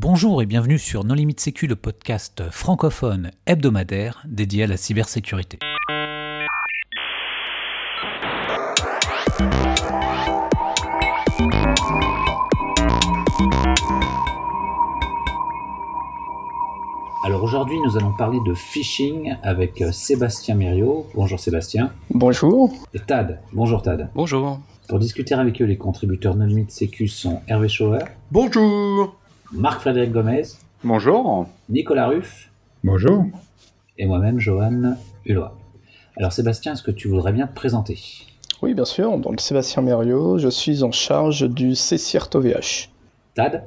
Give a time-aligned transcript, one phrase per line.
[0.00, 5.58] Bonjour et bienvenue sur Non Limite Sécu, le podcast francophone hebdomadaire dédié à la cybersécurité.
[17.24, 21.08] Alors aujourd'hui, nous allons parler de phishing avec Sébastien Mériot.
[21.16, 21.90] Bonjour Sébastien.
[22.10, 22.72] Bonjour.
[22.94, 23.40] Et Tad.
[23.52, 24.10] Bonjour Tad.
[24.14, 24.60] Bonjour.
[24.88, 29.17] Pour discuter avec eux, les contributeurs Non Limite Sécu sont Hervé Schauer, Bonjour.
[29.52, 30.42] Marc-Frédéric Gomez,
[30.84, 31.48] Bonjour.
[31.68, 32.50] Nicolas Ruff
[32.84, 33.24] Bonjour.
[33.96, 35.46] et moi-même, Johan Hulot.
[36.16, 37.98] Alors Sébastien, est-ce que tu voudrais bien te présenter?
[38.60, 39.16] Oui, bien sûr.
[39.18, 42.88] Donc, Sébastien Mériot, je suis en charge du CCIRT OVH.
[43.34, 43.64] Tad?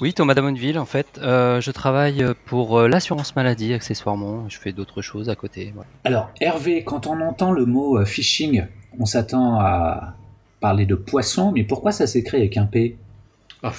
[0.00, 4.48] Oui, Thomas Damonville, en fait, euh, je travaille pour euh, l'assurance maladie accessoirement.
[4.48, 5.74] Je fais d'autres choses à côté.
[6.04, 8.64] Alors Hervé, quand on entend le mot euh, phishing,
[8.98, 10.14] on s'attend à
[10.60, 12.96] parler de poisson, mais pourquoi ça s'écrit avec un P?
[13.62, 13.72] Ah.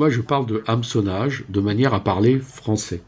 [0.00, 3.02] Moi, je parle de hameçonnage de manière à parler français.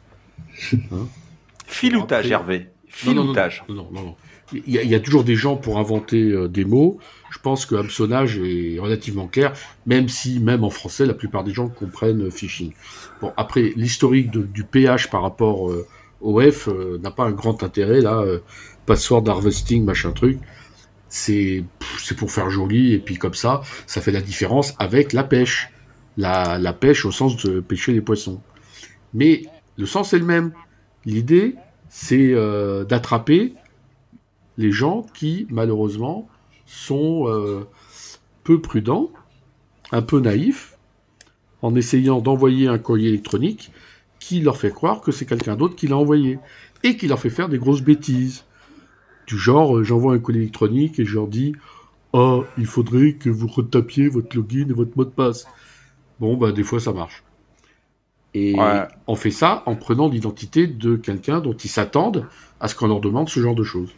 [1.66, 2.66] Filoutage, Après- Hervé.
[3.06, 3.64] Non, non, non, Filoutage.
[3.70, 4.16] Non, non, non, non.
[4.52, 6.98] Il y, a, il y a toujours des gens pour inventer euh, des mots.
[7.30, 9.54] Je pense que hameçonnage est relativement clair,
[9.86, 12.72] même si, même en français, la plupart des gens comprennent euh, phishing.
[13.22, 15.86] Bon, après, l'historique du PH par rapport euh,
[16.20, 18.18] au F euh, n'a pas un grand intérêt, là.
[18.18, 18.40] euh,
[18.84, 20.40] password harvesting, machin truc.
[21.08, 21.64] C'est
[22.18, 25.70] pour faire joli, et puis comme ça, ça fait la différence avec la pêche.
[26.16, 28.40] La, pêche au sens de pêcher les poissons.
[29.14, 29.44] Mais
[29.76, 30.52] le sens est le même.
[31.04, 31.56] L'idée,
[31.88, 33.54] c'est euh, d'attraper
[34.58, 36.28] les gens qui, malheureusement,
[36.66, 37.66] sont euh,
[38.44, 39.10] peu prudents,
[39.90, 40.76] un peu naïfs,
[41.62, 43.72] en essayant d'envoyer un courrier électronique
[44.18, 46.38] qui leur fait croire que c'est quelqu'un d'autre qui l'a envoyé,
[46.82, 48.44] et qui leur fait faire des grosses bêtises.
[49.26, 51.54] Du genre, euh, j'envoie un courrier électronique et je leur dis
[52.12, 55.46] «Oh, il faudrait que vous retapiez votre login et votre mot de passe.»
[56.22, 57.24] Bon, bah des fois, ça marche.
[58.32, 58.86] Et Ouais.
[59.08, 62.26] on fait ça en prenant l'identité de quelqu'un dont ils s'attendent
[62.60, 63.90] à ce qu'on leur demande ce genre de choses.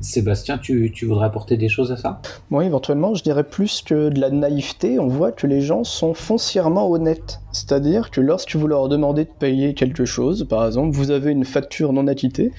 [0.00, 2.20] Sébastien, tu, tu voudrais apporter des choses à ça?
[2.50, 6.12] Moi, éventuellement, je dirais plus que de la naïveté, on voit que les gens sont
[6.12, 7.40] foncièrement honnêtes.
[7.52, 11.44] C'est-à-dire que lorsque vous leur demandez de payer quelque chose, par exemple, vous avez une
[11.44, 12.52] facture non acquittée,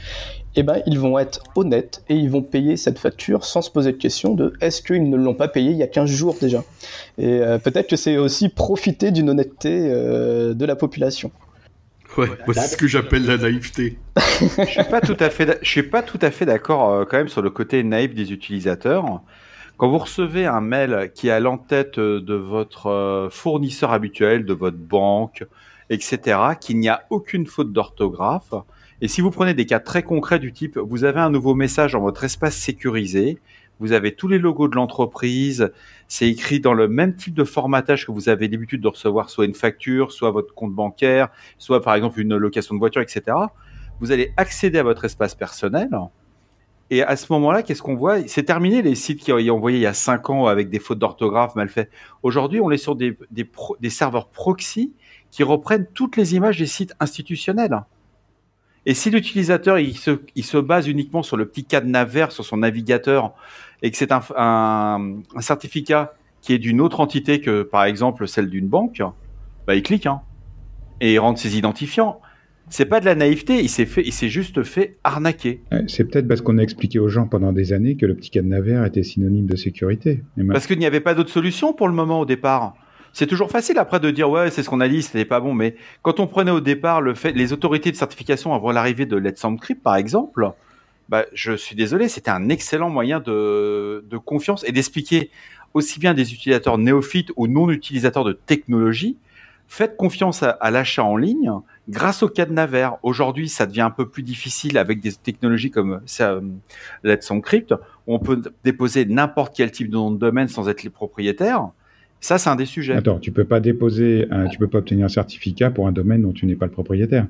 [0.56, 3.92] eh ben, ils vont être honnêtes et ils vont payer cette facture sans se poser
[3.92, 6.64] de question de est-ce qu'ils ne l'ont pas payé il y a 15 jours déjà.
[7.18, 11.32] Et euh, peut-être que c'est aussi profiter d'une honnêteté euh, de la population.
[12.18, 13.98] Ouais, moi, c'est ce que j'appelle la naïveté.
[14.60, 17.06] Je suis pas tout à fait, d'a- je suis pas tout à fait d'accord euh,
[17.06, 19.22] quand même sur le côté naïf des utilisateurs.
[19.78, 24.78] Quand vous recevez un mail qui est à l'entête de votre fournisseur habituel, de votre
[24.78, 25.44] banque,
[25.90, 28.54] etc., qu'il n'y a aucune faute d'orthographe,
[29.02, 31.94] et si vous prenez des cas très concrets du type, vous avez un nouveau message
[31.94, 33.40] dans votre espace sécurisé,
[33.80, 35.72] vous avez tous les logos de l'entreprise,
[36.08, 39.46] c'est écrit dans le même type de formatage que vous avez l'habitude de recevoir, soit
[39.46, 43.24] une facture, soit votre compte bancaire, soit par exemple une location de voiture, etc.
[44.00, 45.90] Vous allez accéder à votre espace personnel.
[46.92, 48.28] Et à ce moment-là, qu'est-ce qu'on voit?
[48.28, 51.00] C'est terminé les sites qui ont envoyé il y a 5 ans avec des fautes
[51.00, 51.90] d'orthographe mal faites.
[52.22, 53.18] Aujourd'hui, on est sur des,
[53.90, 54.94] serveurs proxy
[55.32, 57.82] qui reprennent toutes les images des sites institutionnels.
[58.86, 62.46] Et si l'utilisateur il se, il se base uniquement sur le petit cadenas vert sur
[62.46, 63.34] son navigateur
[63.82, 68.28] et que c'est un, un, un certificat qui est d'une autre entité que par exemple
[68.28, 69.02] celle d'une banque,
[69.66, 70.22] bah il clique hein,
[71.02, 72.22] et il rentre ses identifiants.
[72.70, 75.62] C'est pas de la naïveté, il s'est fait, il s'est juste fait arnaquer.
[75.88, 78.62] C'est peut-être parce qu'on a expliqué aux gens pendant des années que le petit cadenas
[78.62, 80.24] vert était synonyme de sécurité.
[80.38, 82.76] Et Parce qu'il n'y avait pas d'autre solution pour le moment au départ.
[83.18, 85.54] C'est toujours facile après de dire ouais c'est ce qu'on a dit c'était pas bon
[85.54, 89.16] mais quand on prenait au départ le fait les autorités de certification avant l'arrivée de
[89.16, 90.52] Let's Encrypt par exemple
[91.08, 95.32] bah, je suis désolé c'était un excellent moyen de, de confiance et d'expliquer
[95.74, 99.18] aussi bien des utilisateurs néophytes ou non utilisateurs de technologie
[99.70, 101.54] faites confiance à, l'achat en ligne
[101.88, 102.98] grâce au cadenas vert.
[103.02, 106.42] Aujourd'hui ça devient un peu plus difficile avec des technologies comme ça,
[107.06, 107.74] Let's Encrypt
[108.08, 111.70] on peut déposer n'importe quel type de nom de domaine sans être les propriétaires
[112.26, 112.94] ça, c'est un des sujets.
[112.94, 116.24] Attends, tu peux pas déposer, un- tu peux pas obtenir un certificat pour un domaine
[116.24, 117.28] dont tu n'es pas le propriétaire.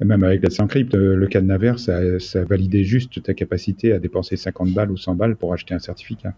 [0.00, 3.92] Et même avec Let's Encrypt, euh, le cadenas vert, ça, ça validait juste ta capacité
[3.92, 6.32] à dépenser 50 balles ou 100 balles pour acheter un certificat.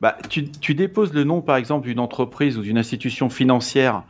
[0.00, 4.04] Bah, tu, tu déposes le nom, par exemple, d'une entreprise ou d'une institution financière,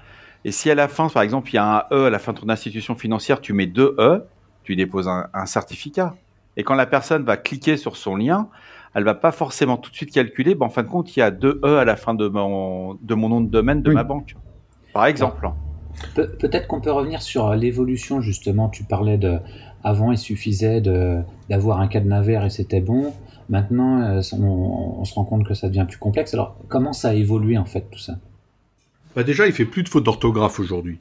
[0.44, 2.34] et si à la fin, par exemple, il y a un E à la fin
[2.34, 4.24] de ton institution financière, tu mets deux E,
[4.62, 6.14] tu déposes un, un certificat.
[6.58, 8.48] Et quand la personne va cliquer sur son lien,
[8.96, 11.22] elle va pas forcément tout de suite calculer, bah, en fin de compte, il y
[11.22, 13.94] a deux E à la fin de mon, de mon nom de domaine de Oui.
[13.94, 14.34] ma banque.
[14.92, 15.48] Par exemple.
[16.14, 18.68] Pe- Peut-être qu'on peut revenir sur euh, l'évolution justement.
[18.68, 19.38] Tu parlais de
[19.84, 23.12] avant il suffisait de d'avoir un cadenas vert et c'était bon.
[23.48, 26.34] Maintenant euh, on, on se rend compte que ça devient plus complexe.
[26.34, 28.14] Alors comment ça a évolué en fait tout ça?
[29.14, 30.98] Bah déjà, il fait plus de fautes d'orthographe aujourd'hui.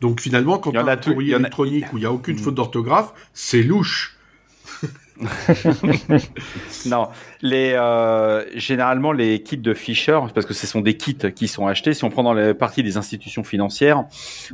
[0.00, 2.00] Donc finalement, quand Il y a un courrier il y en a- électronique où il
[2.00, 2.40] n'y a aucune Mm.
[2.40, 4.15] faute d'orthographe, c'est louche.
[6.86, 7.08] Non,
[7.42, 11.66] les, euh, généralement les kits de Fisher, parce que ce sont des kits qui sont
[11.66, 11.94] achetés.
[11.94, 14.04] Si on prend dans la partie des institutions financières,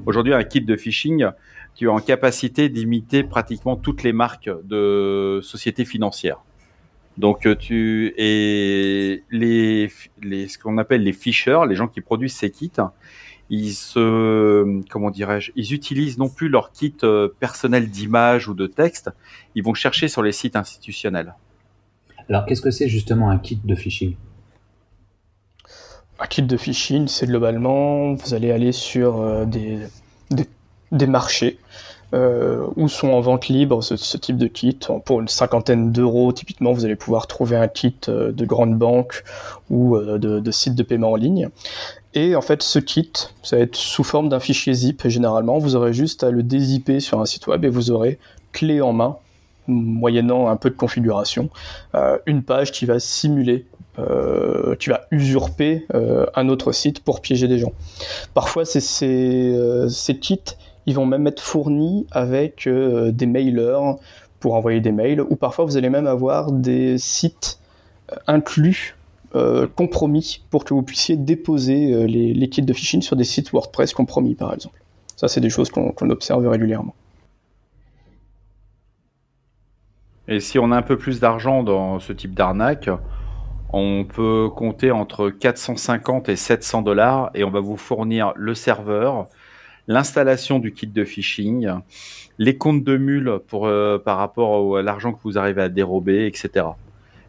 [0.06, 1.26] aujourd'hui un kit de phishing,
[1.74, 6.38] tu as en capacité d'imiter pratiquement toutes les marques de sociétés financières.
[7.18, 9.90] Donc euh, tu et les,
[10.22, 12.70] les ce qu'on appelle les Fisher, les gens qui produisent ces kits,
[13.52, 18.66] ils se comment dirais-je, ils utilisent non plus leur kit euh, personnel d'image ou de
[18.66, 19.10] texte,
[19.54, 21.34] ils vont chercher sur les sites institutionnels.
[22.30, 24.16] Alors, qu'est-ce que c'est justement un kit de phishing?
[26.18, 29.80] Un kit de phishing, c'est globalement, vous allez aller sur euh, des,
[30.30, 30.46] des,
[30.90, 31.58] des marchés
[32.14, 34.78] euh, où sont en vente libre ce, type de kit.
[35.06, 39.24] Pour une cinquantaine d'euros, typiquement, vous allez pouvoir trouver un kit euh, de grande banque
[39.70, 41.48] ou euh, de, sites de paiement en ligne.
[42.14, 43.10] Et en fait, ce kit,
[43.42, 45.08] ça va être sous forme d'un fichier zip.
[45.08, 48.18] Généralement, vous aurez juste à le dézipper sur un site web et vous aurez
[48.52, 49.16] clé en main,
[49.66, 51.48] moyennant un peu de configuration,
[51.94, 53.64] euh, une page qui va simuler
[53.98, 55.86] euh, vas usurper
[56.34, 57.72] un autre site pour piéger des gens.
[58.34, 60.40] Parfois, ces, ces kits,
[60.86, 63.96] ils vont même être fournis avec euh, des mailers
[64.40, 67.60] pour envoyer des mails, ou parfois vous allez même avoir des sites
[68.10, 68.96] euh, inclus,
[69.34, 73.94] euh, compromis, pour que vous puissiez déposer les, kits de phishing sur des sites WordPress
[73.94, 74.82] compromis, par exemple.
[75.16, 76.94] Ça, c'est des choses qu'on qu'on observe régulièrement.
[80.28, 82.88] Et si on a un peu plus d'argent dans ce type d'arnaque,
[83.72, 89.28] on peut compter entre 450 et 700 dollars et on va vous fournir le serveur,
[89.88, 91.68] l'installation du kit de phishing,
[92.38, 96.26] les comptes de mule pour, euh, par rapport à l'argent que vous arrivez à dérober,
[96.26, 96.66] etc.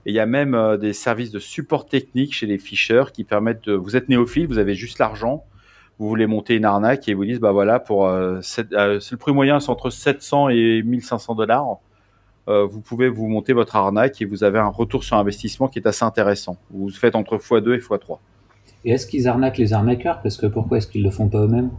[0.06, 3.24] Et il y a même euh, des services de support technique chez les ficheurs qui
[3.24, 3.74] permettent de...
[3.74, 5.44] Vous êtes néophyte, vous avez juste l'argent,
[6.00, 9.16] vous voulez monter une arnaque et ils vous disent, bah voilà, pour euh, c'est le
[9.16, 11.78] prix moyen, c'est entre 700 et 1500 dollars.
[12.46, 15.88] Vous pouvez vous monter votre arnaque et vous avez un retour sur investissement qui est
[15.88, 16.58] assez intéressant.
[16.72, 18.18] Vous faites entre x2 et x3.
[18.84, 20.22] Et est-ce qu'ils arnaquent les arnaqueurs?
[20.22, 21.70] Parce que pourquoi est-ce qu'ils le font pas eux-mêmes?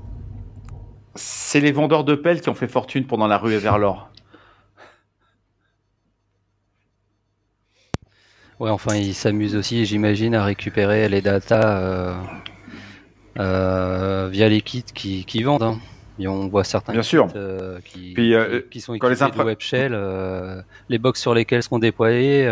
[1.16, 4.10] C'est les vendeurs de pelles qui ont fait fortune pendant la rue vers l'or.
[8.60, 12.14] Ouais, enfin, ils s'amusent aussi, j'imagine, à récupérer les datas euh,
[13.38, 15.62] euh, via les kits qui, qui vendent.
[15.64, 15.78] hein.
[16.20, 17.26] Et on voit certains Bien kits, sûr.
[17.34, 19.92] euh, qui, Puis, qui, qui sont équipés de infra- web shell.
[19.94, 22.48] euh, les box sur lesquelles sont déployées,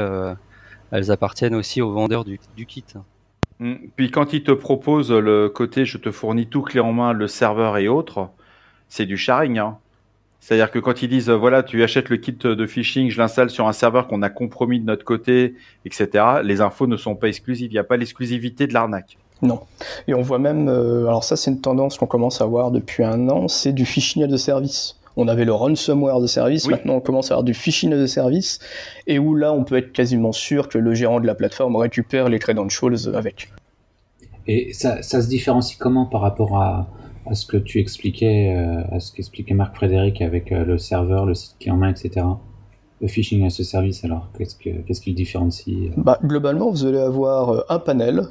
[0.91, 2.85] elles appartiennent aussi aux vendeurs du, du kit.
[3.61, 3.75] Mm.
[3.94, 7.29] Puis quand ils te proposent le côté je te fournis tout clé en main, le
[7.29, 8.29] serveur et autres,
[8.92, 9.56] c'est du sharing.
[9.58, 9.78] hein.
[10.40, 13.48] C'est-à-dire que quand ils disent euh, voilà, tu achètes le kit de phishing, je l'installe
[13.48, 15.54] sur un serveur qu'on a compromis de notre côté,
[15.86, 16.08] etc.,
[16.44, 17.70] les infos ne sont pas exclusives.
[17.70, 19.16] Il n'y a pas l'exclusivité de l'arnaque.
[19.40, 19.60] Non.
[20.08, 23.02] Et on voit même, euh, alors ça c'est une tendance qu'on commence à voir depuis
[23.02, 24.98] un an, c'est du phishing de service.
[25.16, 26.72] On avait le ransomware de service, Oui.
[26.72, 28.58] maintenant on commence à avoir du phishing de service,
[29.06, 32.28] et où là on peut être quasiment sûr que le gérant de la plateforme récupère
[32.28, 33.48] les credentials avec.
[34.46, 36.88] Et ça, ça se différencie comment par rapport à,
[37.26, 41.24] à ce que tu expliquais, euh, à ce qu'expliquait Marc Frédéric avec euh, le serveur,
[41.26, 42.26] le site clé en main, etc.
[43.00, 46.70] Le phishing à ce service, alors qu'est-ce que qu'est-ce qui le différencie euh Bah, globalement,
[46.70, 48.28] vous allez avoir un panel,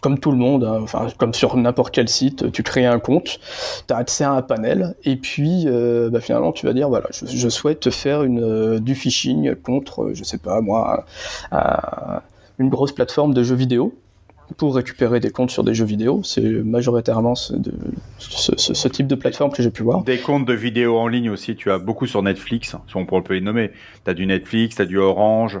[0.00, 3.38] comme tout le monde, hein, enfin, comme sur n'importe quel site, tu crées un compte,
[3.86, 5.66] tu as accès à un panel, et puis
[6.10, 10.38] bah, finalement tu vas dire voilà, je, souhaite faire une, du phishing contre, je sais
[10.38, 11.04] pas moi,
[11.52, 12.22] un- un-
[12.58, 13.94] une grosse plateforme de jeux vidéo
[14.56, 16.22] pour récupérer des comptes sur des jeux vidéo.
[16.24, 20.02] C'est majoritairement ce, type de plateforme que j'ai pu voir.
[20.02, 23.34] Des comptes de vidéos en ligne aussi, tu as beaucoup sur Netflix, si on peut
[23.34, 23.72] les nommer.
[24.04, 25.60] Tu as du Netflix, tu as du Orange.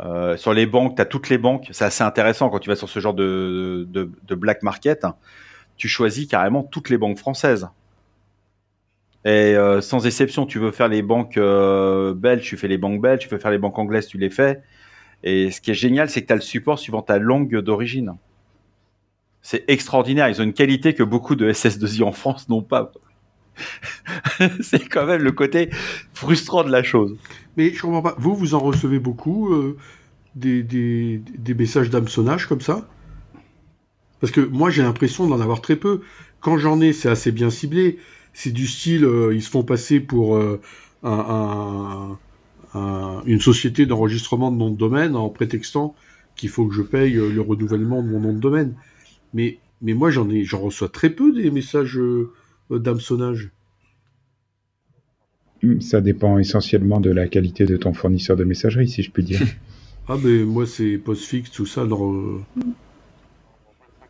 [0.00, 1.68] Euh, sur les banques, tu as toutes les banques.
[1.72, 3.86] C'est assez intéressant quand tu vas sur ce genre de
[4.30, 5.06] black market.
[5.76, 7.68] Tu choisis carrément toutes les banques françaises.
[9.24, 13.00] Et euh, sans exception, tu veux faire les banques euh, belges, tu fais les banques
[13.00, 14.62] belges, tu veux faire les banques anglaises, tu les fais.
[15.22, 18.14] Et ce qui est génial, c'est que tu as le support suivant ta langue d'origine.
[19.42, 20.28] C'est extraordinaire.
[20.28, 22.92] Ils ont une qualité que beaucoup de SS2I en France n'ont pas.
[24.60, 25.70] c'est quand même le côté
[26.12, 27.16] frustrant de la chose.
[27.56, 28.14] Mais je comprends pas.
[28.18, 29.76] Vous, vous en recevez beaucoup euh,
[30.34, 31.20] des,
[31.56, 32.88] messages d'hameçonnage comme ça?
[34.20, 36.02] Parce que moi, j'ai l'impression d'en avoir très peu.
[36.40, 37.98] Quand j'en ai, c'est assez bien ciblé.
[38.32, 40.60] C'est du style, euh, ils se font passer pour euh,
[41.02, 42.18] un-
[42.74, 45.94] un- une société d'enregistrement de nom de domaine en prétextant
[46.36, 48.74] qu'il faut que je paye euh, le renouvellement de mon nom de domaine.
[49.34, 52.30] Mais, mais moi, j'en ai, j'en reçois très peu des messages euh,
[52.70, 53.50] euh, d'hameçonnage.
[55.62, 59.22] Hmm, Ça dépend essentiellement de la qualité de ton fournisseur de messagerie, si je puis
[59.24, 59.40] dire.
[60.10, 61.82] Ah, mais moi, c'est postfixe, tout ça.
[61.82, 62.38] euh,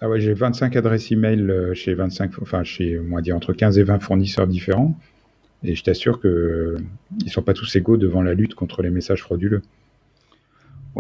[0.01, 3.79] Ah ouais, j'ai 25 adresses email chez 25, enfin chez, on va dire entre 15
[3.79, 4.97] et 20 fournisseurs différents.
[5.65, 6.77] Et je t'assure que euh,
[7.25, 9.63] ils sont pas tous égaux devant la lutte contre les messages frauduleux.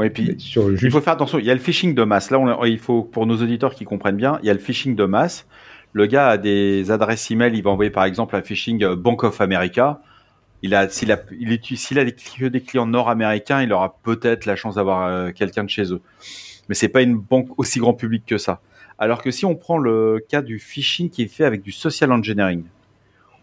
[0.03, 1.39] Et puis il faut faire attention.
[1.39, 2.31] Il y a le phishing de masse.
[2.31, 4.95] Là, on, il faut pour nos auditeurs qui comprennent bien, il y a le phishing
[4.95, 5.47] de masse.
[5.93, 7.57] Le gars a des adresses email.
[7.57, 10.01] Il va envoyer par exemple un phishing euh, Bank of America.
[10.63, 14.57] Il a, s'il a, il est, s'il a des clients nord-américains, il aura peut-être la
[14.57, 16.01] chance d'avoir euh, quelqu'un de chez eux.
[16.69, 18.61] Mais c'est pas une banque aussi grand public que ça.
[18.99, 22.13] Alors que si on prend le cas du phishing qui est fait avec du social
[22.13, 22.65] engineering,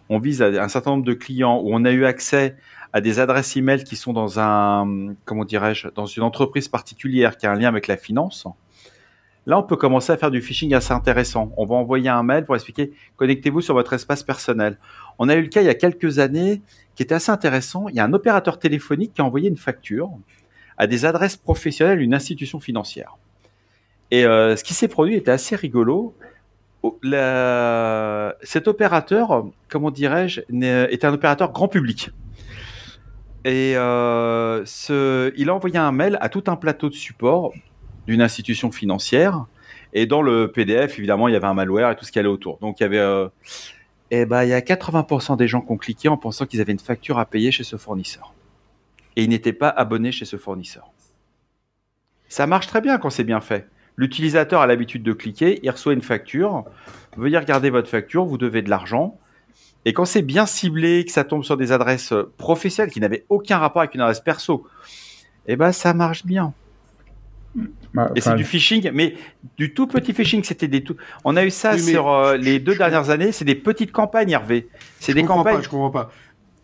[0.09, 2.55] on vise un certain nombre de clients où on a eu accès
[2.93, 7.45] à des adresses email qui sont dans un, comment dirais-je, dans une entreprise particulière qui
[7.45, 8.47] a un lien avec la finance.
[9.47, 11.51] Là, on peut commencer à faire du phishing assez intéressant.
[11.57, 14.77] On va envoyer un mail pour expliquer connectez-vous sur votre espace personnel.
[15.19, 16.62] On a eu le cas il y a quelques années
[16.95, 17.88] qui était assez intéressant.
[17.89, 20.09] Il y a un opérateur téléphonique qui a envoyé une facture
[20.77, 23.17] à des adresses professionnelles d'une institution financière.
[24.09, 26.15] Et euh, ce qui s'est produit était assez rigolo.
[28.42, 30.42] Cet opérateur, comment dirais-je,
[30.92, 32.12] était un opérateur grand public.
[33.46, 34.65] Et euh,
[35.38, 37.54] il a envoyé un mail à tout un plateau de support
[38.08, 39.46] d'une institution financière.
[39.94, 42.27] Et dans le PDF, évidemment, il y avait un malware et tout ce qui allait
[42.27, 42.58] autour.
[42.58, 43.30] Donc, il y avait, euh,
[44.10, 46.72] eh ben, il y a 80% des gens qui ont cliqué en pensant qu'ils avaient
[46.72, 48.34] une facture à payer chez ce fournisseur.
[49.15, 50.89] Et ils n'étaient pas abonnés chez ce fournisseur.
[52.27, 53.70] Ça marche très bien quand c'est bien fait.
[53.97, 56.65] L'utilisateur a l'habitude de cliquer, il reçoit une facture,
[57.17, 59.17] veuillez regarder votre facture, vous devez de l'argent.
[59.85, 63.25] Et quand c'est bien ciblé, que ça tombe sur des adresses euh, professionnelles qui n'avaient
[63.29, 64.65] aucun rapport avec une adresse perso,
[65.47, 66.53] eh ben ça marche bien.
[67.93, 69.15] bah, Et c'est du phishing, mais
[69.57, 70.43] du tout petit phishing.
[70.43, 70.95] C'était des tout.
[71.23, 73.31] On a eu ça Oui, sur euh, les deux dernières années.
[73.31, 74.67] C'est des petites campagnes, Hervé.
[74.99, 75.55] C'est Je des comprends campagnes.
[75.57, 76.11] Pas, je comprends pas.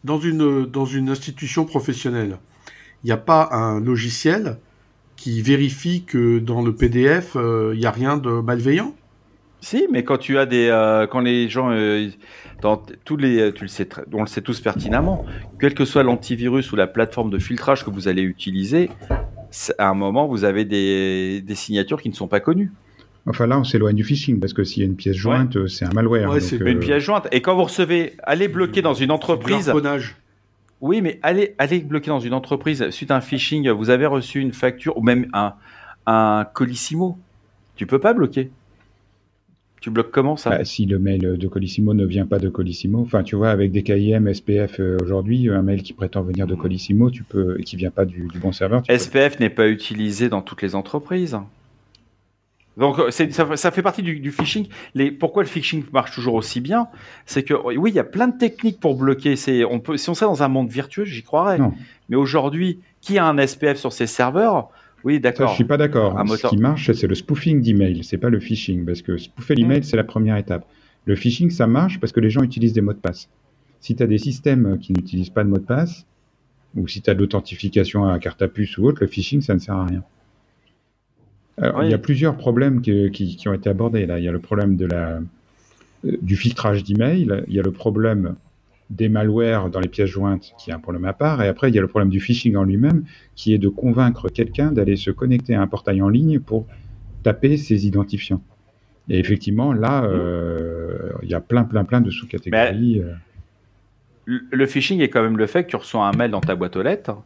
[0.04, 2.40] Dans une, dans une institution professionnelle,
[3.04, 4.58] il n'y a pas un logiciel
[5.22, 8.96] qui vérifie que dans le PDF, euh, il n'y a rien de malveillant
[9.60, 12.08] Si, mais quand tu as des, euh, quand les gens, euh,
[12.64, 15.24] dans tous les, tu le sais, très- on le sait tous pertinemment,
[15.60, 18.90] quel que soit l'antivirus ou la plateforme de filtrage que vous allez utiliser,
[19.78, 22.72] à un moment vous avez des, des signatures qui ne sont pas connues.
[23.28, 25.68] enfin là, on s'éloigne du phishing parce que s'il y a une pièce jointe, euh,
[25.68, 26.32] c'est un malware.
[26.32, 27.28] Ouais, c'est euh, Une pièce jointe.
[27.32, 29.70] Et quand vous recevez, allez bloquer dans une Du entreprise.
[29.70, 30.16] harponnage.
[30.82, 33.70] Oui, mais allez, allez bloquer dans une entreprise suite à un phishing.
[33.70, 35.54] Vous avez reçu une facture ou même un,
[36.08, 37.18] un colissimo.
[37.76, 38.50] Tu peux pas bloquer.
[39.80, 40.52] Tu bloques comment ça?
[40.52, 43.72] Bah, si le mail de Colissimo ne vient pas de Colissimo, enfin tu vois, avec
[43.72, 47.64] des KIM, SPF euh, aujourd'hui, un mail qui prétend venir de Colissimo, tu peux, et
[47.64, 50.62] qui vient pas du, du bon serveur, tu peux- SPF n'est pas utilisé dans toutes
[50.62, 51.40] les entreprises.
[52.78, 54.68] Donc euh, ça, ça fait partie du, du phishing.
[54.96, 56.88] Les, pourquoi le phishing marche toujours aussi bien
[57.26, 59.36] C'est que oui, il y a plein de techniques pour bloquer.
[59.36, 61.58] C'est, on peut, si on serait dans un monde virtueux, j'y croirais.
[61.58, 61.74] Non.
[62.10, 64.70] Mais aujourd'hui, qui a un SPF sur ses serveurs?
[65.04, 65.50] Oui, d'accord.
[65.50, 66.16] je suis pas d'accord.
[66.18, 69.56] Ce moteur- qui marche, c'est le spoofing d'email, c'est pas le phishing, parce que spoofer
[69.56, 70.66] l'email, c'est la première étape.
[71.06, 73.28] Le phishing, ça marche parce que les gens utilisent des mots de passe.
[73.80, 76.06] Si tu as des systèmes qui n'utilisent pas de mot de passe,
[76.76, 79.56] ou si tu as de l'authentification à carte à puce ou autre, le phishing, ça
[79.56, 80.04] ne sert à rien.
[81.58, 81.86] Alors, Oui.
[81.88, 84.20] Il y a plusieurs problèmes que- qui, qui ont été abordés là.
[84.20, 85.20] Il y a le problème de la,
[86.06, 88.36] euh, du filtrage d'email, il y a le problème
[88.90, 91.76] des malwares dans les pièces jointes, qui est un problème à part, et après il
[91.76, 93.04] y a le problème du phishing en lui-même,
[93.36, 96.66] qui est de convaincre quelqu'un d'aller se connecter à un portail en ligne pour
[97.24, 98.42] taper ses identifiants.
[99.10, 103.00] Et effectivement, là, euh, il y a plein, plein, plein de sous-catégories.
[103.00, 103.14] euh.
[104.26, 106.76] Le phishing est quand même le fait que tu reçois un mail dans ta boîte
[106.78, 107.18] aux lettres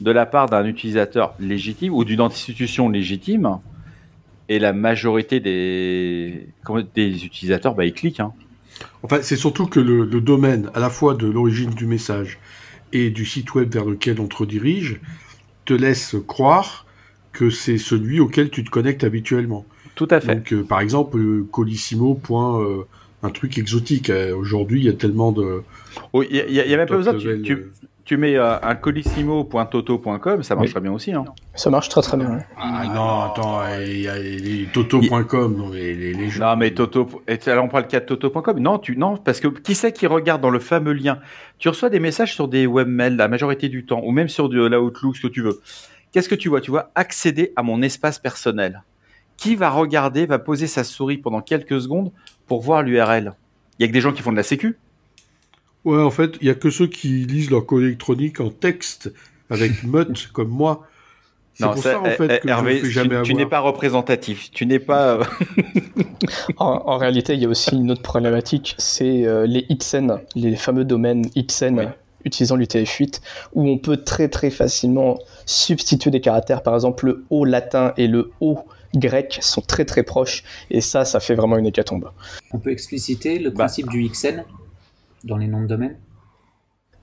[0.00, 3.58] de la part d'un utilisateur légitime ou d'une institution légitime,
[4.48, 6.46] et la majorité des,
[6.94, 8.20] des utilisateurs, bah, ils cliquent.
[8.20, 8.32] hein.
[9.02, 12.38] Enfin, c'est surtout que le, le domaine, à la fois de l'origine du message
[12.92, 15.00] et du site web vers lequel on te redirige,
[15.64, 16.84] te laisse croire
[17.32, 19.64] que c'est celui auquel tu te connectes habituellement.
[19.94, 20.34] Tout à fait.
[20.36, 22.20] Donc, euh, par exemple, euh, Colissimo.
[22.30, 22.86] euh,
[23.22, 24.10] un truc exotique.
[24.10, 25.62] Euh, Aujourd'hui, il y a tellement de.
[26.12, 27.14] Oh, Il n'y a, a même pas besoin.
[27.14, 27.58] Tu, tu,
[28.04, 31.12] tu mets euh, un colissimo.toto.com, ça marcherait bien aussi.
[31.12, 31.24] Hein.
[31.54, 32.36] Ça marche très très bien.
[32.36, 32.46] ouais.
[32.58, 36.50] Ah non, attends, il y a les toto.com, non, mais les, les gens.
[36.50, 37.22] Non, mais Toto.
[37.26, 38.58] Et alors on parle le cas de Toto.com.
[38.58, 41.18] Non, tu, non, parce que qui c'est qui regarde dans le fameux lien?
[41.58, 44.66] Tu reçois des messages sur des webmails la majorité du temps, ou même sur de
[44.66, 45.60] la Outlook, ce que tu veux.
[46.12, 46.60] Qu'est-ce que tu vois?
[46.60, 48.82] Tu vois accéder à mon espace personnel.
[49.36, 52.12] Qui va regarder, va poser sa souris pendant quelques secondes
[52.46, 53.32] pour voir l'URL
[53.78, 54.78] Il y a que des gens qui font de la sécu.
[55.84, 59.12] Ouais, en fait, il y a que ceux qui lisent leur code électronique en texte
[59.50, 60.86] avec MUT comme moi.
[61.56, 63.36] C'est pour ça, en eh, fait, eh, que Hervé, je tu- jamais tu, avoir.
[63.36, 64.50] n'es pas représentatif.
[64.50, 65.18] Tu n'es pas.
[65.20, 65.24] euh,
[66.56, 70.56] En, en réalité, il y a aussi une autre problématique, c'est euh, les hitsen, les
[70.56, 71.84] fameux domaines hitsen Oui.
[72.24, 73.20] utilisant l'UTF-8,
[73.52, 78.08] où on peut très très facilement substituer des caractères, par exemple le O latin et
[78.08, 78.58] le O
[78.96, 82.10] grecs sont très très proches, et ça, ça fait vraiment une hécatombe.
[82.52, 83.64] On peut expliciter le Bah.
[83.64, 84.42] principe du XN
[85.24, 85.96] dans les noms de domaine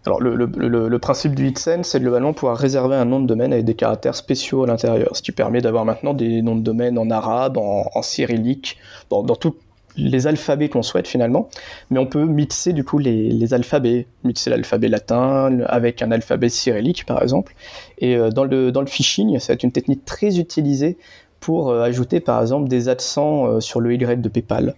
[0.06, 3.75] Alors, le, principe du XN, c'est globalement pouvoir réserver un nom de domaine avec des
[3.75, 7.58] caractères spéciaux à l'intérieur, ce qui permet d'avoir maintenant des noms de domaine en arabe,
[7.58, 8.78] en, cyrillique,
[9.10, 9.56] dans, tous
[9.98, 11.50] les alphabets qu'on souhaite finalement,
[11.90, 17.06] mais on peut mixer du coup les, alphabets, mixer l'alphabet latin avec un alphabet cyrillique
[17.06, 17.54] par exemple,
[17.98, 20.98] et euh, dans, le, dans le phishing, être une technique très utilisée
[21.42, 24.75] pour euh, ajouter par exemple des accents euh, sur le Y de PayPal,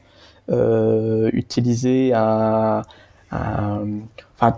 [1.32, 2.82] utiliser un-
[4.36, 4.58] enfin,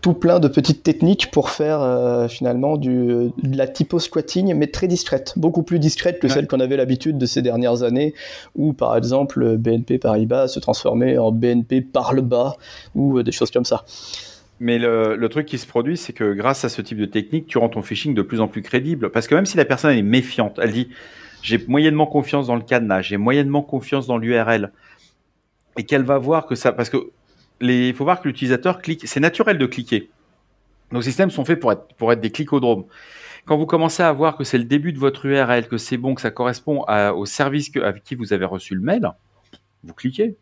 [0.00, 4.66] tout plein de petites techniques pour faire euh, finalement du, de la typo squatting, mais
[4.66, 6.32] très discrète, beaucoup plus discrète que Ouais.
[6.32, 8.14] celle qu'on avait l'habitude de ces dernières années,
[8.56, 12.56] où par exemple BNP Paribas se transformait en BNP parle bas
[12.96, 13.84] ou euh, des choses comme ça.
[14.58, 17.46] Mais le, le truc qui se produit, c'est que grâce à ce type de technique,
[17.46, 19.10] tu rends ton phishing de plus en plus crédible.
[19.10, 20.88] Parce que même si la personne est méfiante, elle dit
[21.42, 24.70] j'ai moyennement confiance dans le cadenas, j'ai moyennement confiance dans l'URL,
[25.76, 26.98] et qu'elle va voir que ça, parce que
[27.62, 30.10] il faut voir que l'utilisateur clique, c'est naturel de cliquer.
[30.90, 32.84] Nos systèmes sont faits pour être, des clicodromes.
[33.46, 36.14] Quand vous commencez à voir que c'est le début de votre URL, que c'est bon,
[36.14, 36.84] que ça correspond
[37.16, 39.10] au service avec qui vous avez reçu le mail,
[39.84, 40.36] vous cliquez.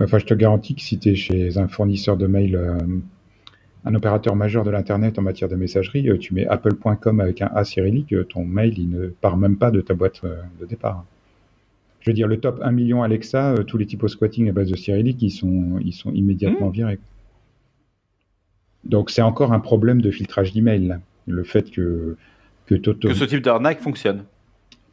[0.00, 2.78] Enfin, je te garantis que si tu es chez un fournisseur de mail, euh,
[3.84, 7.50] un opérateur majeur de l'Internet en matière de messagerie, euh, tu mets apple.com avec un
[7.54, 11.04] A cyrillique, euh, ton mail, il ne part même pas de ta boîte de départ.
[12.00, 14.70] Je veux dire, le top 1 million Alexa, euh, tous les typos squatting à base
[14.70, 16.98] de cyrillique, ils sont, ils sont immédiatement virés.
[18.84, 20.98] Donc, c'est encore un problème de filtrage d'email.
[21.26, 22.16] Le fait que,
[22.66, 24.24] que, ce type d'arnaque fonctionne.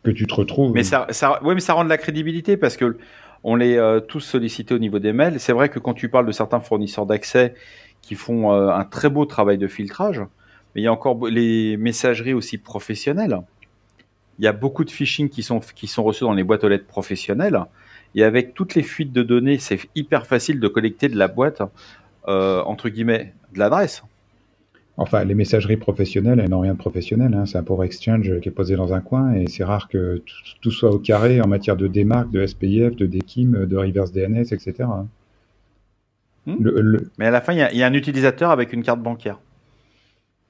[0.04, 0.74] que tu te retrouves.
[0.74, 2.98] Mais ça, ça, ouais, mais ça rend de la crédibilité parce que
[3.44, 5.40] on les euh, tous sollicités au niveau des mails.
[5.40, 7.54] C'est vrai que quand tu parles de certains fournisseurs d'accès
[8.02, 10.20] qui font euh, un très beau travail de filtrage,
[10.76, 13.40] mais il y a encore les messageries aussi professionnelles.
[14.40, 16.70] Il y a beaucoup de phishing qui sont qui sont reçus dans les boîtes aux
[16.70, 17.60] lettres professionnelles.
[18.16, 21.62] Et avec toutes les fuites de données, c'est hyper facile de collecter de la boîte
[22.28, 24.04] euh, entre guillemets de l'adresse.
[25.00, 27.34] Enfin, les messageries professionnelles, elles n'ont rien de professionnel.
[27.36, 27.46] Hein.
[27.46, 30.24] C'est un pauvre exchange qui est posé dans un coin et c'est rare que
[30.62, 34.52] tout, soit au carré en matière de démarque, de SPIF, de DKIM, de reverse DNS,
[34.52, 34.74] etc.
[36.48, 36.56] Hmm.
[36.60, 38.74] Le- le- Mais à la fin, il y a, il y a un utilisateur avec
[38.74, 39.40] une carte bancaire.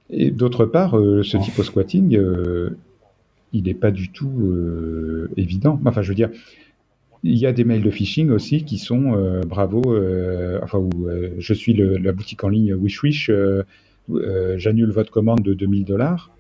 [0.10, 2.78] Et d'autre part, euh, ce type de squatting, euh,
[3.54, 5.80] il n'est pas du tout euh, évident.
[5.86, 6.30] Enfin, je veux dire,
[7.24, 11.08] il y a des mails de phishing aussi qui sont euh, bravo, euh, enfin, où
[11.08, 13.64] euh, je suis le- la boutique en ligne Wish Wish, euh,
[14.58, 16.32] j'annule votre commande de 2000 dollars.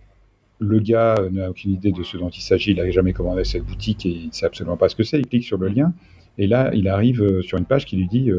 [0.59, 3.63] Le gars n'a aucune idée de ce dont il s'agit, il n'a jamais commandé cette
[3.65, 5.19] boutique et il ne sait absolument pas ce que c'est.
[5.19, 5.93] Il clique sur le lien
[6.37, 8.31] et là, il arrive sur une page qui lui dit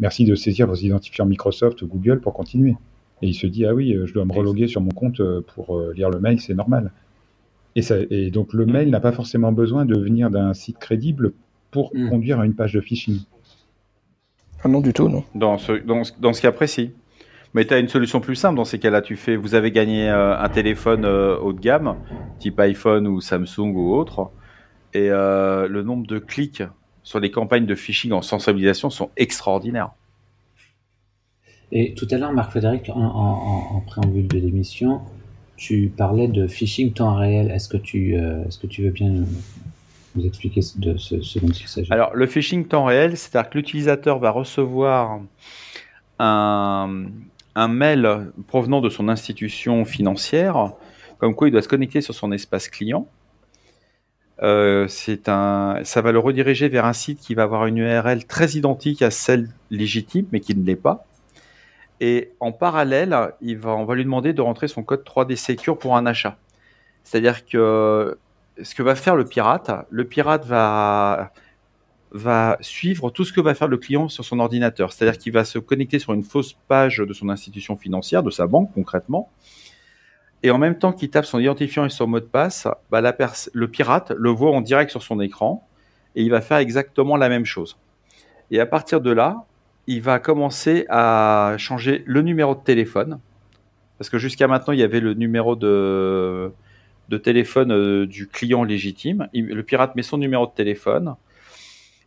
[0.00, 2.76] Merci de saisir vos identifiants Microsoft ou Google pour continuer.
[3.22, 5.22] Et il se dit Ah oui, je dois me reloguer sur mon compte
[5.54, 6.92] pour lire le mail, c'est normal.
[7.76, 11.32] Et, ça, et donc le mail n'a pas forcément besoin de venir d'un site crédible
[11.70, 12.08] pour Mm.
[12.10, 13.20] conduire à une page de phishing.
[14.64, 15.22] Ah non, du tout, non.
[15.34, 16.92] dans ce, dans, ce- dans ce cas précis.
[17.54, 19.00] Mais tu as une solution plus simple dans ces cas-là.
[19.02, 21.96] Tu fais, vous avez gagné euh, un téléphone euh, haut de gamme,
[22.40, 24.30] type iPhone ou Samsung ou autre,
[24.94, 26.62] et euh, le nombre de clics
[27.02, 29.90] sur les campagnes de phishing en sensibilisation sont extraordinaires.
[31.70, 32.96] Et tout à l'heure, Marc-Frédéric, en-
[33.76, 35.00] en préambule de l'émission,
[35.58, 37.50] tu parlais de phishing temps réel.
[37.50, 39.08] Est-ce que tu, euh, est-ce que tu veux bien
[40.14, 41.92] nous, expliquer de ce, dont il s'agit?
[41.92, 45.20] Alors, le phishing temps réel, c'est-à-dire que l'utilisateur va recevoir
[46.18, 47.06] un,
[47.56, 50.72] un mail provenant de son institution financière,
[51.18, 53.08] comme quoi il doit se connecter sur son espace client.
[54.40, 54.86] Euh,
[55.26, 59.02] un, ça va le rediriger vers un site qui va avoir une URL très identique
[59.02, 61.07] à celle légitime, mais qui ne l'est pas.
[62.00, 65.78] Et en parallèle, il va, on va lui demander de rentrer son code 3D Secure
[65.78, 66.36] pour un achat.
[67.02, 68.18] C'est-à-dire que
[68.62, 71.30] ce que va faire le pirate, le pirate va,
[72.60, 74.92] suivre tout ce que va faire le client sur son ordinateur.
[74.92, 78.46] C'est-à-dire qu'il va se connecter sur une fausse page de son institution financière, de sa
[78.46, 79.30] banque concrètement.
[80.42, 83.16] Et en même temps qu'il tape son identifiant et son mot de passe, bah, la
[83.52, 85.66] le pirate le voit en direct sur son écran
[86.14, 87.76] et il va faire exactement la même chose.
[88.50, 89.44] Et à partir de là,
[89.88, 93.18] il va commencer à changer le numéro de téléphone.
[93.96, 96.52] Parce que jusqu'à maintenant, il y avait le numéro de,
[97.22, 99.28] téléphone euh, du client légitime.
[99.32, 101.16] Le pirate met son numéro de téléphone.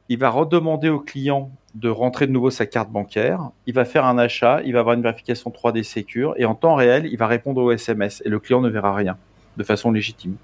[0.09, 3.49] Il va redemander au client de rentrer de nouveau sa carte bancaire.
[3.65, 4.61] Il va faire un achat.
[4.63, 6.35] Il va avoir une vérification 3D Secure.
[6.37, 8.21] Et en temps réel, il va répondre au SMS.
[8.25, 9.17] Et le client ne verra rien
[9.57, 10.35] de façon légitime.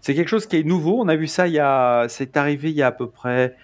[0.00, 1.00] C'est quelque chose qui est nouveau.
[1.00, 1.46] On a vu ça
[2.08, 3.56] c'est arrivé il y a à peu près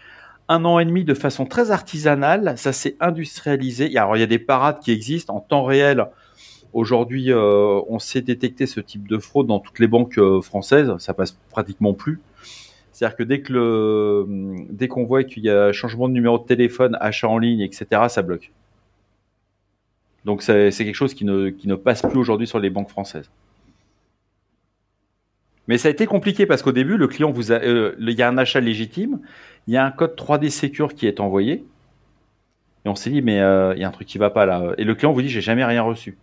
[0.49, 2.55] un an et demi de façon très artisanale.
[2.57, 3.97] Ça s'est industrialisé.
[3.97, 6.07] Alors, il y a des parades qui existent en temps réel.
[6.73, 10.95] Aujourd'hui, euh, on sait détecter ce type de fraude dans toutes les banques euh, françaises.
[10.99, 12.21] Ça passe pratiquement plus.
[12.93, 14.27] C'est-à-dire que
[14.73, 17.87] dès qu'on voit qu'il y a changement de numéro de téléphone, achat en ligne, etc.,
[18.09, 18.51] ça bloque.
[20.25, 23.31] Donc c'est quelque chose qui ne passe plus aujourd'hui sur les banques françaises.
[25.69, 28.23] Mais ça a été compliqué parce qu'au début, le client vous a, euh, il y
[28.23, 29.21] a un achat légitime,
[29.67, 31.65] il y a un code 3D Secure qui est envoyé,
[32.85, 34.73] et on s'est dit mais euh, il y a un truc qui va pas là.
[34.79, 36.17] Et le client vous dit j'ai jamais rien reçu.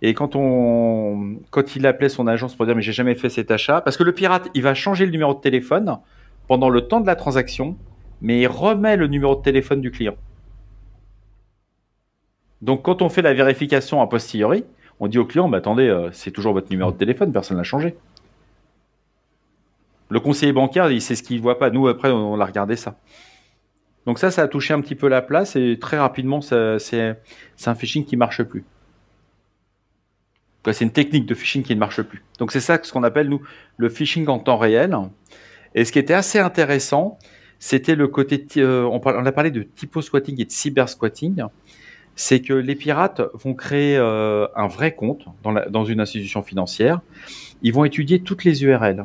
[0.00, 3.50] Et quand on, quand il appelait son agence pour dire mais j'ai jamais fait cet
[3.50, 5.98] achat, parce que le pirate il va changer le numéro de téléphone
[6.46, 7.76] pendant le temps de la transaction,
[8.22, 10.14] mais il remet le numéro de téléphone du client.
[12.62, 14.64] Donc quand on fait la vérification a posteriori,
[14.98, 17.64] on dit au client bah, attendez euh, c'est toujours votre numéro de téléphone, personne l'a
[17.64, 17.96] changé.
[20.10, 21.70] Le conseiller bancaire, sait ce qu'il voit pas.
[21.70, 22.98] Nous, après, on a regardé ça.
[24.08, 27.14] Donc ça, ça a touché un petit peu la place et très rapidement, c'est
[27.66, 28.64] un phishing qui marche plus.
[30.72, 32.22] C'est une technique de phishing qui ne marche plus.
[32.38, 33.42] Donc c'est ça ce qu'on appelle, nous,
[33.76, 34.96] le phishing en temps réel.
[35.74, 37.18] Et ce qui était assez intéressant,
[37.58, 41.42] c'était le côté, euh, on, a parlé de typo squatting et de cyber squatting,
[42.16, 47.00] c'est que les pirates vont créer euh, un vrai compte dans, dans une institution financière,
[47.60, 49.04] ils vont étudier toutes les URL,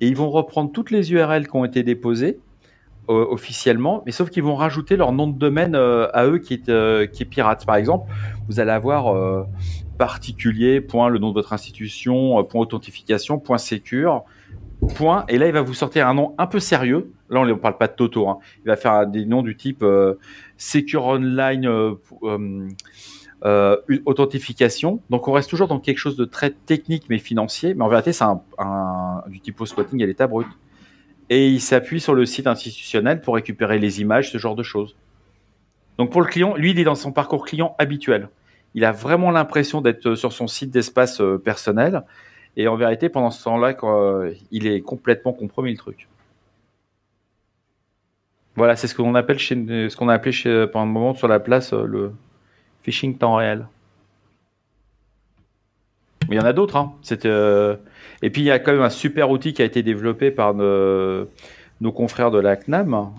[0.00, 2.38] et ils vont reprendre toutes les URL qui ont été déposées
[3.08, 6.54] euh, officiellement, mais sauf qu'ils vont rajouter leur nom de domaine euh, à eux qui
[6.54, 7.66] est, euh, qui est pirate.
[7.66, 8.08] Par exemple,
[8.48, 9.46] vous allez avoir
[9.98, 14.24] particulier, point, le nom de votre institution, point authentification, point secure,
[14.94, 17.10] point, et là il va vous sortir un nom un peu sérieux.
[17.28, 18.38] Là on ne parle pas de Toto, hein.
[18.64, 19.84] il va faire des noms du type
[20.56, 21.96] Secure Online
[23.44, 25.00] euh, authentification.
[25.08, 28.12] Donc on reste toujours dans quelque chose de très technique mais financier, mais en vérité
[28.12, 28.24] c'est
[29.28, 30.48] du typo squatting à l'état brut.
[31.30, 34.96] Et il s'appuie sur le site institutionnel pour récupérer les images, ce genre de choses.
[35.96, 38.28] Donc pour le client, lui il est dans son parcours client habituel.
[38.74, 42.02] Il a vraiment l'impression d'être sur son site d'espace euh, personnel.
[42.56, 46.08] Et en vérité, pendant ce temps-là, euh, il est complètement compromis le truc.
[48.56, 49.54] Voilà, c'est ce qu'on appelle chez,
[49.88, 52.12] ce qu'on a appelé pendant un moment sur la place le,
[52.82, 53.66] phishing temps réel.
[56.30, 56.76] Il y en a d'autres.
[56.76, 56.92] Hein.
[57.24, 57.76] Euh,
[58.22, 60.54] et puis il y a quand même un super outil qui a été développé par
[60.54, 61.26] nos,
[61.92, 63.10] confrères de la CNAM.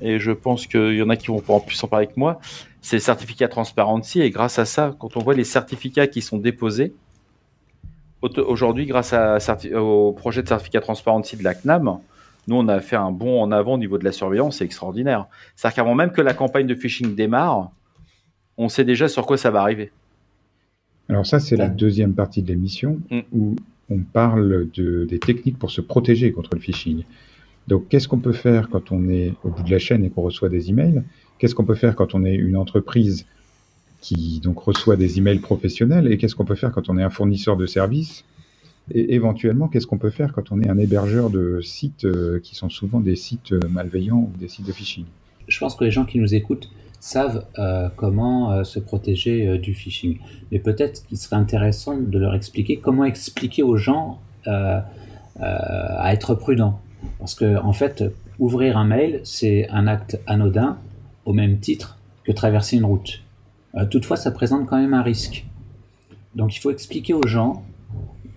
[0.00, 2.40] Et je pense qu'il y en a qui vont pouvoir plus en parler que moi.
[2.82, 4.20] C'est le certificat Transparency.
[4.20, 6.92] Et grâce à ça, quand on voit les certificats qui sont déposés,
[8.22, 9.14] aujourd'hui, grâce
[9.74, 11.98] au projet de certificat Transparency de la CNAM,
[12.48, 14.58] nous, on a fait un bond en avant au niveau de la surveillance.
[14.58, 15.26] C'est extraordinaire.
[15.54, 17.70] C'est-à-dire qu'avant même que la campagne de phishing démarre,
[18.58, 19.90] on sait déjà sur quoi ça va arriver.
[21.08, 23.20] Alors ça, c'est la deuxième partie de l'émission mm.
[23.32, 23.56] où
[23.90, 27.04] on parle de, des techniques pour se protéger contre le phishing.
[27.68, 30.22] Donc, qu'est-ce qu'on peut faire quand on est au bout de la chaîne et qu'on
[30.22, 31.02] reçoit des emails?
[31.38, 33.26] Qu'est-ce qu'on peut faire quand on est une entreprise
[34.00, 36.10] qui donc reçoit des emails professionnels?
[36.10, 38.24] Et qu'est-ce qu'on peut faire quand on est un fournisseur de services?
[38.92, 42.54] Et éventuellement, qu'est-ce qu'on peut faire quand on est un hébergeur de sites euh, qui
[42.54, 45.04] sont souvent des sites euh, malveillants ou des sites de phishing?
[45.48, 46.70] Je pense que les gens qui nous écoutent
[47.06, 50.18] savent euh, comment euh, se protéger euh, du phishing.
[50.50, 54.18] Mais peut-être qu'il serait intéressant de leur expliquer comment expliquer aux gens
[55.40, 56.78] à être prudents.
[57.18, 58.04] Parce que, en fait,
[58.38, 60.78] ouvrir un mail, c'est un acte anodin
[61.24, 63.22] au même titre que traverser une route.
[63.90, 65.44] toutefois, ça présente quand même un risque.
[66.36, 67.64] Donc, il faut expliquer aux gens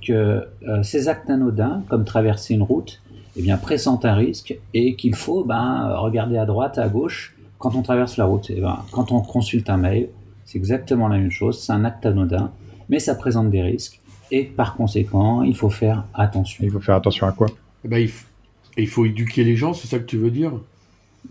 [0.01, 0.47] que
[0.81, 3.03] ces actes anodins, comme traverser une route,
[3.35, 7.75] eh bien, présentent un risque et qu'il faut ben, regarder à droite, à gauche quand
[7.75, 10.09] on traverse la route, eh ben, quand on consulte un mail,
[10.45, 12.51] c'est exactement la même chose, c'est un acte anodin,
[12.89, 16.63] mais ça présente des risques, et par conséquent, il faut faire attention.
[16.63, 17.47] Il faut faire attention à quoi?
[17.85, 18.09] Eh ben,
[18.77, 20.53] il, faut éduquer les gens, c'est ça que tu veux dire?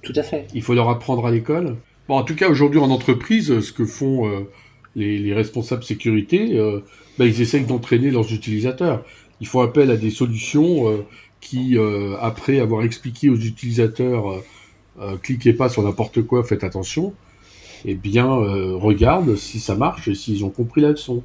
[0.03, 0.47] Tout à fait.
[0.55, 1.77] Il faut leur apprendre à l'école?
[2.09, 4.49] Bon, en tout cas, aujourd'hui en entreprise, ce que font euh,
[4.99, 6.81] les, responsables sécurité, euh,
[7.19, 9.05] ben, ils essayent d'entraîner leurs utilisateurs.
[9.41, 11.07] Ils font appel à des solutions euh,
[11.41, 11.77] qui,
[12.21, 14.45] après avoir expliqué aux utilisateurs euh,
[15.23, 17.15] cliquez pas sur n'importe quoi, faites attention,
[17.85, 21.23] et eh bien euh, regarde si ça marche et s'ils ont compris la leçon.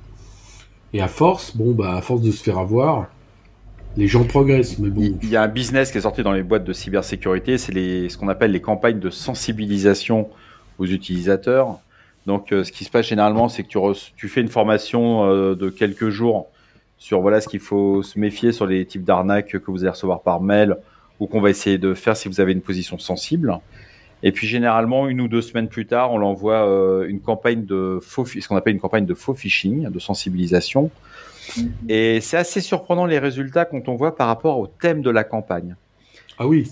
[0.93, 3.07] Et à force, bon bah à force de se faire avoir,
[3.97, 4.77] les gens progressent.
[4.77, 5.17] Mais bon.
[5.23, 8.17] Il y a un business qui est sorti dans les boîtes de cybersécurité, c'est ce
[8.17, 10.29] qu'on appelle les campagnes de sensibilisation
[10.77, 11.79] aux utilisateurs.
[12.27, 13.77] Donc, euh, ce qui se passe généralement, c'est que tu,
[14.15, 16.47] tu, fais une formation de quelques jours
[16.99, 20.21] sur voilà ce qu'il faut se méfier sur les types d'arnaques que vous allez recevoir
[20.21, 20.77] par mail
[21.19, 23.59] ou qu'on va essayer de faire si vous avez une position sensible.
[24.23, 27.99] Et puis généralement, une ou deux semaines plus tard, on l'envoie euh, une campagne de
[28.01, 30.89] faux, ce qu'on appelle une campagne de faux phishing, de sensibilisation.
[31.57, 31.71] Mhm.
[31.89, 35.25] Et c'est assez surprenant les résultats quand on voit par rapport au thème de la
[35.25, 35.75] campagne.
[36.39, 36.71] Ah oui.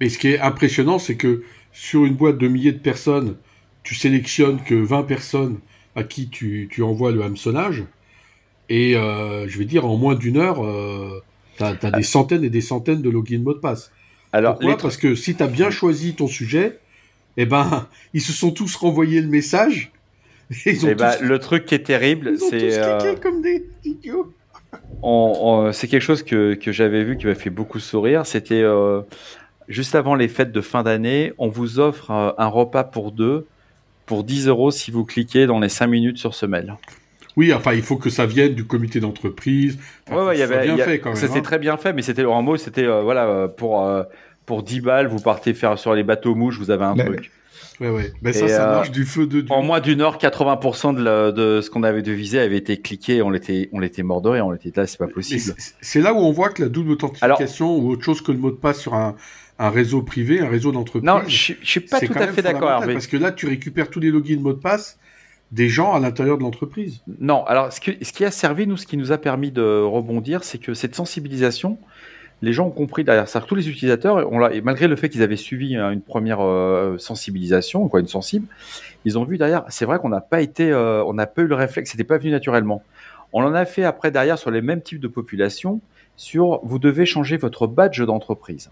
[0.00, 3.36] Mais ce qui est impressionnant, c'est que sur une boîte de milliers de personnes,
[3.84, 5.58] tu sélectionnes que 20 personnes
[5.94, 7.84] à qui tu, tu envoies le hameçonnage.
[8.68, 10.62] Et euh, je vais dire, en moins d'une heure,
[11.60, 13.90] tu as, des centaines et des centaines de logins mots de passe.
[14.32, 16.78] Alors, Pourquoi Parce que si tu as bien choisi ton sujet,
[17.36, 19.92] eh ben, ils se sont tous renvoyés le message.
[20.66, 22.78] Et ils ont eh ben, le truc qui est terrible, c'est.
[22.78, 23.14] Euh...
[23.16, 24.32] comme des idiots.
[25.72, 28.26] c'est quelque chose que, que j'avais vu qui m'a fait beaucoup sourire.
[28.26, 29.02] C'était euh,
[29.68, 33.46] juste avant les fêtes de fin d'année, on vous offre euh, un repas pour deux
[34.06, 36.74] pour 10 euros si vous cliquez dans les 5 minutes sur ce mail.
[37.36, 39.78] Oui, enfin, il faut que ça vienne du comité d'entreprise.
[40.10, 41.18] ouais, ouais, il y avait bien fait quand même.
[41.18, 41.42] C'était hein.
[41.42, 43.86] très bien fait, mais c'était en mot, c'était euh, voilà pour
[44.46, 47.30] pour 10 balles, vous partez faire sur les bateaux mouches, vous avez un truc.
[47.80, 48.12] Ouais, ouais.
[48.20, 49.54] Mais ça, ça marche du feu de Dieu.
[49.54, 53.30] En moins d'une heure, 80% de, de, ce qu'on avait devisé avait été cliqué, on
[53.30, 55.54] l'était, on l'était mort de on était là, c'est pas possible.
[55.80, 58.50] C'est là où on voit que la double authentification ou autre chose que le mot
[58.50, 59.14] de passe sur un,
[59.58, 61.06] un réseau privé, un réseau d'entreprise.
[61.06, 62.82] Non, je, je suis pas tout à fait d'accord.
[62.84, 64.98] Parce que là, tu récupères tous les logins mots de passe
[65.52, 67.02] des gens à l'intérieur de l'entreprise.
[67.18, 70.44] Non, alors ce, ce qui a servi, nous, ce qui nous a permis de rebondir,
[70.44, 71.78] c'est que cette sensibilisation,
[72.42, 73.40] les gens ont compris derrière ça.
[73.40, 76.96] Tous les utilisateurs, on et malgré le fait qu'ils avaient suivi hein, une première euh,
[76.98, 78.46] sensibilisation, quoi, une sensible,
[79.04, 79.64] ils ont vu derrière.
[79.68, 82.18] C'est vrai qu'on n'a pas été, euh, on n'a pas eu le réflexe, c'était pas
[82.18, 82.82] venu naturellement.
[83.32, 85.80] On en a fait après derrière sur les mêmes types de populations,
[86.16, 88.70] sur vous devez changer votre badge d'entreprise.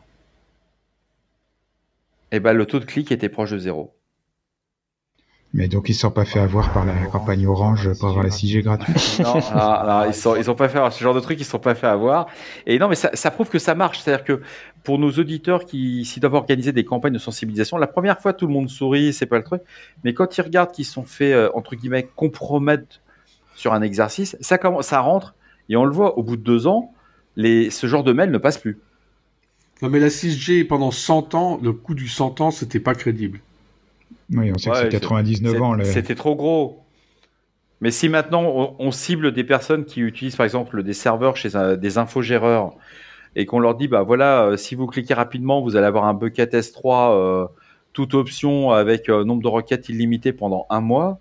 [2.31, 3.95] Et eh ben le taux de clic était proche de zéro.
[5.55, 8.29] Mais donc ils ne sont pas fait avoir par la campagne Orange pour avoir la
[8.29, 8.97] 6G gratuite.
[9.25, 11.59] Non, ils sont, ils sont pas fait avoir ce genre de trucs, ils ne sont
[11.59, 12.27] pas fait avoir.
[12.67, 14.01] Et non, mais ça, ça prouve que ça marche.
[14.01, 14.43] C'est-à-dire que
[14.85, 18.47] pour nos auditeurs qui s'ils doivent organiser des campagnes de sensibilisation, la première fois tout
[18.47, 19.63] le monde sourit, c'est pas le truc.
[20.05, 23.01] Mais quand ils regardent qu'ils sont fait euh, entre guillemets compromettre
[23.55, 25.35] sur un exercice, ça commence, ça rentre
[25.71, 26.93] et on le voit au bout de deux ans,
[27.37, 28.79] les, ce genre de mail ne passe plus.
[29.81, 33.41] Non, mais la 6G pendant 100 ans, le coût du 100 ans, c'était pas crédible.
[34.31, 35.77] Oui, on sait que c'est 99 ans.
[35.85, 36.85] C'était trop gros.
[37.81, 41.99] Mais si maintenant on, cible des personnes qui utilisent par exemple des serveurs chez des
[41.99, 42.73] infogéreurs
[43.37, 46.15] et qu'on leur dit bah voilà euh, si vous cliquez rapidement vous allez avoir un
[46.15, 47.47] bucket S3 euh,
[47.93, 51.21] toute option avec euh, nombre de requêtes illimité pendant un mois.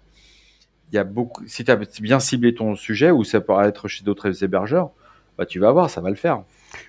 [0.91, 3.88] Il y a beaucoup si tu as bien ciblé ton sujet ou ça peut être
[3.88, 4.89] chez d'autres hébergeurs,
[5.38, 6.41] bah tu vas voir ça va le faire.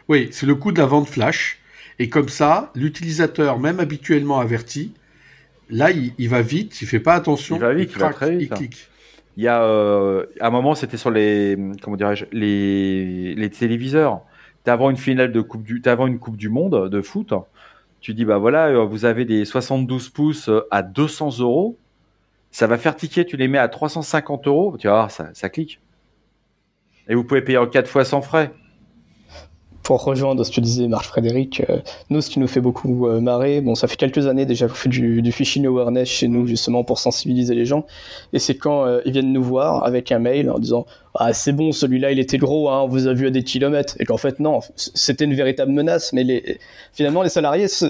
[0.09, 1.61] Oui, c'est le coût de la vente flash
[1.99, 4.95] et comme ça l'utilisateur même habituellement averti
[5.71, 7.57] Là, il, va vite, il fait pas attention.
[7.57, 8.51] Il va vite, il, va très vite.
[8.51, 8.89] Il clique.
[9.37, 14.23] Il y a euh, un moment, c'était sur les comment dirais-je les, les téléviseurs.
[14.67, 17.33] avant une finale de coupe du, avant une coupe du monde de foot.
[18.01, 21.77] Tu dis bah voilà, euh, vous avez des 72 pouces euh, à 200 euros.
[22.51, 23.25] Ça va faire ticket.
[23.25, 24.77] Tu les mets à 350 euros.
[24.79, 25.81] Tu vois, ça, ça clique.
[27.09, 28.53] Et vous pouvez payer en 4 fois sans frais
[29.89, 31.79] pour rejoindre ce que disait Marc Frédéric, euh,
[32.11, 34.75] nous, ce qui nous fait beaucoup euh, marrer, bon, ça fait quelques années déjà qu'on
[34.75, 37.87] fait du, du, phishing awareness chez nous, justement pour sensibiliser les gens,
[38.35, 41.53] et c'est quand euh, ils viennent nous voir avec un mail en disant ah c'est
[41.53, 43.95] bon celui-là il était gros hein, on vous a vu à des kilomètres.
[43.99, 46.59] Et qu'en fait non c'était une véritable menace mais les,
[46.93, 47.87] finalement les salariés se,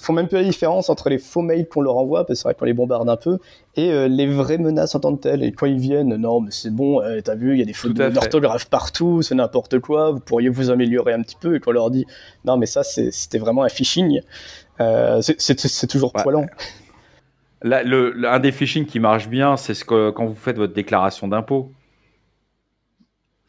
[0.00, 2.48] font même peu la différence entre les faux mails qu'on leur envoie parce que c'est
[2.48, 3.38] vrai qu'on les bombarde un peu
[3.76, 5.44] et euh, les vraies menaces en tant que telles.
[5.44, 7.72] Et quand ils viennent non mais c'est bon euh, t'as vu il y a des
[7.72, 11.72] fautes d'orthographe partout c'est n'importe quoi vous pourriez vous améliorer un petit peu et qu'on
[11.72, 12.06] leur dit
[12.44, 14.20] non mais ça c'était vraiment un phishing
[14.80, 16.46] euh, c'est toujours poilant.
[17.62, 21.28] Le, un des phishing qui marche bien, c'est ce que, quand vous faites votre déclaration
[21.28, 21.70] d'impôt.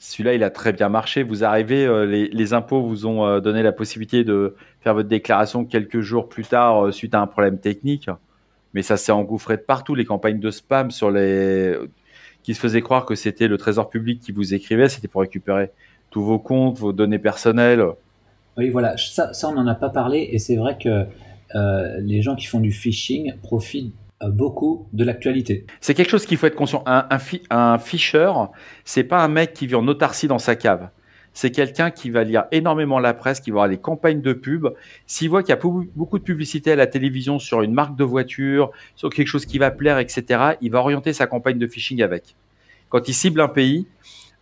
[0.04, 1.22] Celui-là, il a très bien marché.
[1.22, 5.64] Vous arrivez, euh, les, impôts vous ont euh, donné la possibilité de faire votre déclaration
[5.64, 8.10] quelques jours plus tard euh, suite à un problème technique.
[8.74, 9.94] Mais ça s'est engouffré de partout.
[9.94, 11.76] Les campagnes de spam sur les
[12.42, 15.70] qui se faisaient croire que c'était le trésor public qui vous écrivait, c'était pour récupérer
[16.10, 17.86] tous vos comptes, vos données personnelles.
[18.58, 21.06] Oui, voilà, ça, ça on n'en a pas parlé et c'est vrai que
[22.00, 23.94] les gens qui font du phishing profitent
[24.30, 25.66] beaucoup de l'actualité.
[25.80, 26.84] C'est quelque chose qu'il faut être conscient.
[26.86, 28.32] Un, un, un fisher,
[28.86, 30.90] c'est pas un mec qui vit en autarcie dans sa cave.
[31.34, 34.68] C'est quelqu'un qui va lire énormément la presse, qui va voir les campagnes de pub.
[35.06, 35.62] S'il voit qu'il y a
[35.96, 39.58] beaucoup de publicité à la télévision sur une marque de voiture, sur quelque chose qui
[39.58, 42.36] va plaire, etc., il va orienter sa campagne de phishing avec.
[42.90, 43.88] Quand il cible un pays,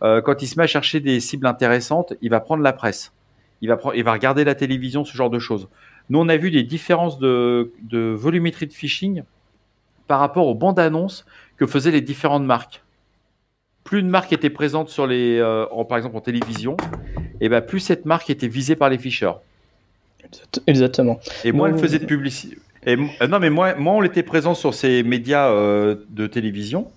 [0.02, 3.12] euh, quand il se met à chercher des cibles intéressantes, il va prendre la presse.
[3.60, 5.68] Il va, il va regarder la télévision, ce genre de choses.
[6.08, 9.22] Nous, on a vu des différences de, de volumétrie de phishing
[10.10, 11.24] par rapport aux bandes annonces
[11.56, 12.82] que faisaient les différentes marques.
[13.84, 16.76] Plus une marque était présente sur les, euh, par exemple en télévision,
[17.40, 19.40] et ben plus cette marque était visée par les ficheurs.
[20.66, 21.20] Exactement.
[21.44, 22.56] Et moins elle faisait de publicité.
[22.86, 26.90] Et, euh, non, mais moins, moins on était présent sur ces médias euh, de télévision,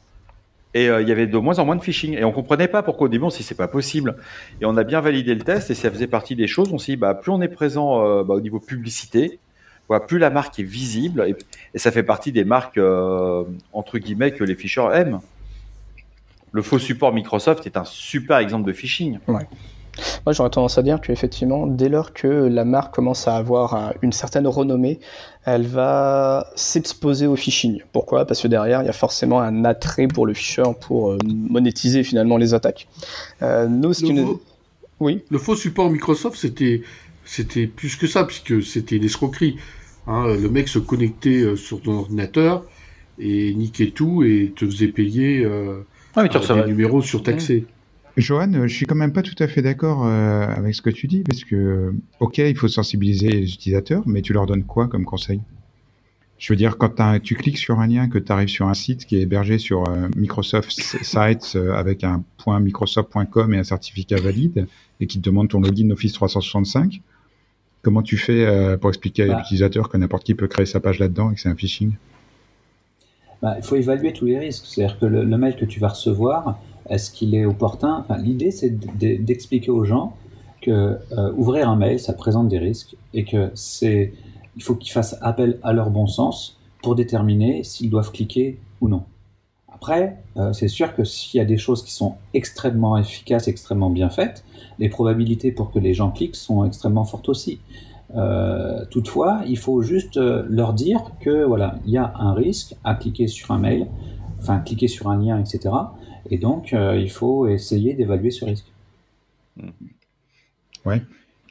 [0.74, 2.18] et il y avait de moins en moins de phishing.
[2.18, 4.18] Et on comprenait pas pourquoi au début on s'est dit c'est pas possible.
[4.60, 6.74] Et on a bien validé le test et ça faisait partie des choses.
[6.74, 9.38] On s'est dit bah, plus on est présent bah, au niveau publicité,
[10.08, 11.36] plus la marque est visible,
[11.74, 13.44] et, ça fait partie des marques, euh,
[13.74, 15.20] entre guillemets, que les ficheurs aiment.
[16.52, 19.20] Le faux support Microsoft est un super exemple de phishing.
[19.28, 19.48] Ouais.
[20.26, 23.94] Moi, j'aurais tendance à dire qu'effectivement, dès lors que la marque commence à avoir un-
[24.02, 25.00] une certaine renommée,
[25.46, 27.82] elle va s'exposer au phishing.
[27.92, 28.26] Pourquoi?
[28.26, 32.04] Parce que derrière, il y a forcément un attrait pour le fisher pour euh, monétiser
[32.04, 32.88] finalement les attaques.
[33.44, 34.42] Euh, nous, ce Le qui nous- faux-
[35.00, 36.82] Oui, Le faux support Microsoft, c'était
[37.26, 39.58] c'était plus que ça, puisque c'était une escroquerie.
[40.08, 42.66] Hein, le mec se connectait euh, sur ton ordinateur
[43.20, 45.80] et niquait tout et te faisait payer euh,
[46.16, 47.66] Ouais, mais tu euh, des numéros surtaxés.
[48.18, 50.90] Johan, euh, je suis quand même pas tout à fait d'accord euh, avec ce que
[50.92, 54.88] tu dis, parce que, ok, il faut sensibiliser les utilisateurs, mais tu leur donnes quoi
[54.88, 55.42] comme conseil?
[56.38, 58.74] Je veux dire, quand t'as- tu cliques sur un lien, que tu arrives sur un
[58.74, 63.64] site qui est hébergé sur euh, Microsoft Sites euh, avec un point .microsoft.com et un
[63.64, 64.68] certificat valide,
[65.00, 67.02] et qui te demande ton login Office 365,
[67.84, 69.38] comment tu fais euh, pour expliquer à Bah.
[69.38, 71.92] l'utilisateur que n'importe qui peut créer sa page là-dedans et que c'est un phishing?
[73.42, 74.66] Bah, il faut évaluer tous les risques.
[74.66, 77.98] C'est-à-dire que le, le mail que tu vas recevoir, est-ce qu'il est opportun?
[78.00, 80.16] Enfin, L'idée, c'est d'expliquer aux gens
[80.62, 84.14] que euh, ouvrir un mail, ça présente des risques et que c'est,
[84.56, 88.88] il faut qu'ils fassent appel à leur bon sens pour déterminer s'ils doivent cliquer ou
[88.88, 89.04] non.
[89.84, 93.90] Après, euh, c'est sûr que s'il y a des choses qui sont extrêmement efficaces, extrêmement
[93.90, 94.46] bien faites,
[94.80, 97.60] les probabilités pour que les gens cliquent sont extrêmement fortes aussi.
[98.16, 102.76] Euh, toutefois, il faut juste euh, leur dire que voilà, il y a un risque
[102.86, 103.88] à cliquer sur un mail,
[104.40, 105.76] enfin cliquer sur un lien, etc.
[106.30, 108.72] Et donc, euh, il faut essayer d'évaluer ce risque.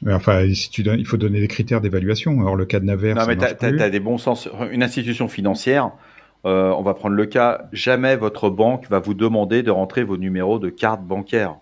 [0.01, 2.41] Mais Enfin, si tu donnes, il faut donner des critères d'évaluation.
[2.41, 4.49] Alors, le cas de Naver, Non, ça mais tu as, des bons sens.
[4.71, 5.89] Une institution financière, euh,
[6.43, 10.59] on va prendre le cas, jamais votre banque va vous demander de rentrer vos numéros
[10.59, 11.55] de carte bancaire.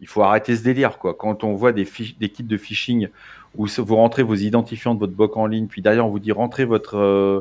[0.00, 1.14] Il faut arrêter ce délire, quoi.
[1.14, 3.08] Quand on voit des, kits de phishing
[3.56, 6.32] où vous rentrez vos identifiants de votre banque en ligne, puis derrière on vous dit
[6.32, 7.40] rentrez votre, euh,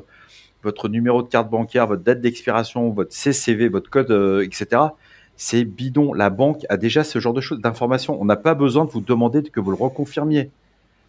[0.89, 4.81] numéro de carte bancaire, votre date d'expiration, votre CCV, votre code, euh, etc.
[5.35, 6.13] C'est bidon.
[6.13, 8.19] La banque a déjà ce genre de choses, d'informations.
[8.21, 10.49] On n'a pas besoin de vous demander que vous le reconfirmiez.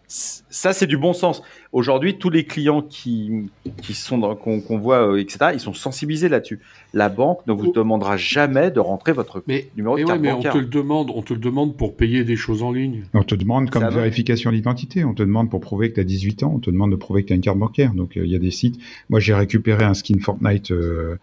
[0.09, 1.42] Ça, c'est du bon sens.
[1.73, 3.51] Aujourd'hui, tous les clients qui,
[3.83, 6.61] qui sont dans- qu'on qu'on voit, euh, etc., ils sont sensibilisés là-dessus.
[6.95, 7.73] La banque ne vous Oh.
[7.75, 10.53] demandera jamais de rentrer votre Mais, numéro de mais ouais, carte mais on bancaire.
[10.53, 13.03] te le demande, on te le demande pour payer des choses en ligne.
[13.14, 16.45] On te demande comme vérification d'identité, on te demande pour prouver que tu as 18
[16.45, 17.92] ans, on te demande de prouver que tu as une carte bancaire.
[17.92, 18.79] Donc euh, il y a des sites.
[19.11, 21.16] Moi j'ai récupéré un skin Fortnite euh,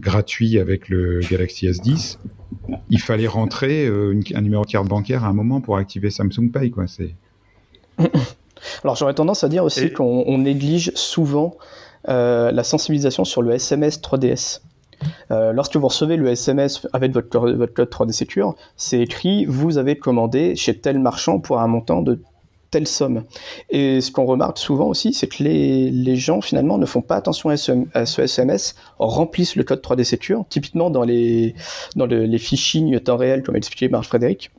[0.00, 2.18] gratuit avec le Galaxy S10.
[2.88, 6.08] Il fallait rentrer euh, une- un numéro de carte bancaire à un moment pour activer
[6.10, 6.70] Samsung Pay.
[6.70, 6.86] Quoi.
[6.86, 7.14] C'est...
[8.84, 11.56] Alors j'aurais tendance à dire aussi Et- qu'on on néglige souvent
[12.08, 14.60] euh, la sensibilisation sur le SMS 3DS.
[15.30, 19.46] Euh, lorsque vous recevez le SMS avec votre, code- votre code 3D Secure, c'est écrit
[19.46, 22.20] vous avez commandé chez tel marchand pour un montant de
[22.70, 23.24] telle somme.
[23.70, 27.16] Et ce qu'on remarque souvent aussi, c'est que les, les gens finalement ne font pas
[27.16, 31.54] attention à ce, à ce SMS, remplissent le code 3D Secure, typiquement dans les,
[31.96, 34.50] dans le- les phishing temps réel, comme expliqué Marc Frédéric,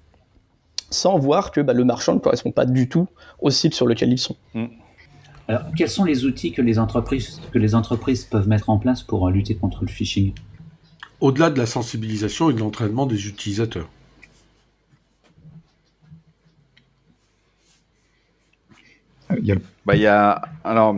[0.91, 3.07] sans voir que bah, le marchand ne correspond pas du tout
[3.39, 4.35] au site sur lequel ils sont.
[5.47, 9.01] Alors, quels sont les outils que les entreprises, que les entreprises peuvent mettre en place
[9.01, 10.33] pour euh, lutter contre le phishing?
[11.19, 13.89] Au-delà de la sensibilisation et de l'entraînement des utilisateurs.
[19.31, 20.95] Euh, Il y a le- Bah, il y a, alors,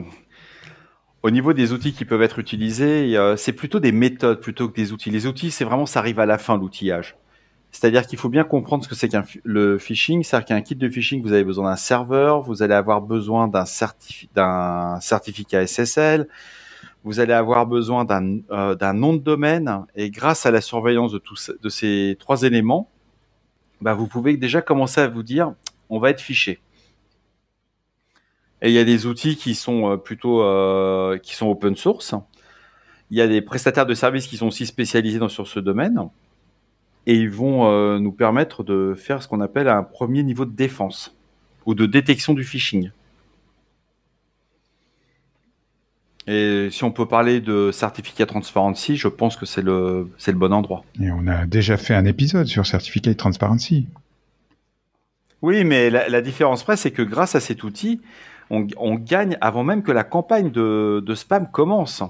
[1.23, 4.75] au niveau des outils qui peuvent être utilisés, a- c'est plutôt des méthodes plutôt que
[4.75, 5.09] des outils.
[5.09, 7.15] Les outils, c'est vraiment, ça arrive à la fin, l'outillage.
[7.73, 10.23] C'est-à-dire qu'il faut bien comprendre ce que c'est qu'un le phishing.
[10.23, 13.63] C'est-à-dire qu'un kit de phishing, vous avez besoin d'un serveur, vous allez avoir besoin d'un
[13.65, 16.27] certifi- d'un certificat SSL,
[17.03, 21.11] vous allez avoir besoin d'un euh, d'un nom de domaine, et grâce à la surveillance
[21.11, 22.89] de, tous, de ces trois éléments,
[23.81, 25.53] bah, vous pouvez déjà commencer à vous dire,
[25.89, 26.61] on va être fiché.
[28.61, 32.15] Et il y a des outils qui sont euh, plutôt euh, qui sont open source.
[33.11, 35.99] Il y a des prestataires de services qui sont aussi spécialisés dans, sur ce domaine.
[37.05, 40.55] Et ils vont euh, nous permettre de faire ce qu'on appelle un premier niveau de
[40.55, 41.15] défense
[41.65, 42.91] ou de détection du phishing.
[46.25, 50.37] Et si on peut parler de certificat transparency, je pense que c'est le, c'est le
[50.37, 50.85] bon endroit.
[51.01, 53.87] Et on a déjà fait un épisode sur Certificate Transparency.
[55.41, 57.99] Oui, mais la, la différence près, c'est que grâce à cet outil,
[58.49, 62.01] on, on gagne avant même que la campagne de, de spam commence.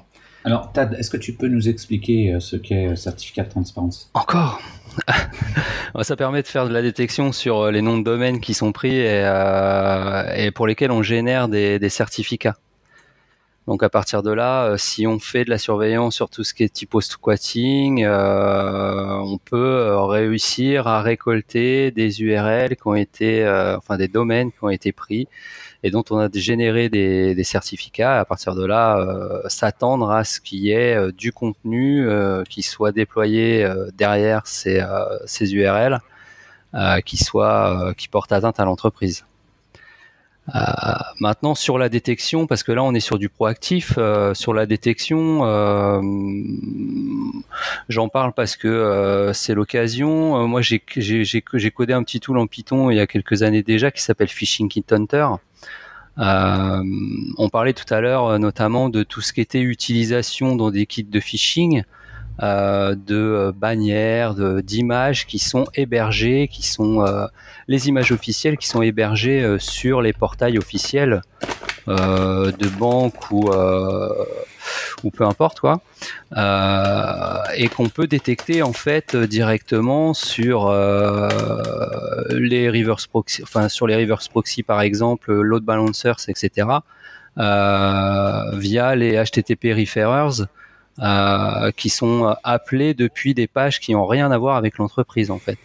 [0.45, 4.09] Alors, Tad, est-ce que tu peux nous expliquer euh, ce qu'est euh, certificat de transparence?
[4.13, 4.61] Encore?
[6.01, 8.73] Ça permet de faire de la détection sur euh, les noms de domaine qui sont
[8.73, 12.57] pris et, pour lesquels on génère des, certificats.
[13.67, 16.63] Donc à partir de là, si on fait de la surveillance sur tout ce qui
[16.63, 24.09] est typo squatting, on peut réussir à récolter des URL qui ont été, enfin des
[24.09, 25.29] domaines qui ont été pris
[25.84, 28.19] et dont on a généré des, des certificats.
[28.19, 32.43] À partir de là, euh, s'attendre à ce qu'il y ait euh, du contenu euh,
[32.49, 33.67] qui soit déployé
[33.97, 34.81] derrière ces,
[35.25, 35.99] ces URL,
[37.05, 39.25] qui soit qui porte atteinte à l'entreprise.
[41.19, 43.97] Maintenant sur la détection, parce que là on est sur du proactif,
[44.34, 45.41] sur la détection,
[47.89, 50.47] j'en parle parce que c'est l'occasion.
[50.47, 50.80] moi j'ai
[51.41, 54.70] codé un petit tool en Python il y a quelques années déjà qui s'appelle Phishing
[54.70, 55.28] Kit Hunter.
[56.18, 61.03] on parlait tout à l'heure notamment de tout ce qui était utilisation dans des kits
[61.03, 61.84] de phishing.
[62.41, 67.27] Euh, de euh, bannières, d'images qui sont hébergées, qui sont euh,
[67.67, 71.21] les images officielles qui sont hébergées sur les portails officiels
[71.86, 73.51] de banques ou
[75.03, 75.81] ou peu importe quoi,
[77.55, 80.71] et qu'on peut détecter en fait directement sur
[82.29, 86.67] les reverse proxy, enfin sur les reverse proxy par exemple, load balancers, etc.
[87.38, 90.47] via les HTTP referrers
[90.99, 95.31] euh, qui sont euh, appelés depuis des pages qui n'ont rien à voir avec l'entreprise
[95.31, 95.57] en fait.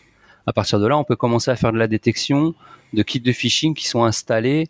[0.47, 2.55] À partir de là, on peut commencer à faire de la détection
[2.95, 4.68] de kits de phishing qui sont installés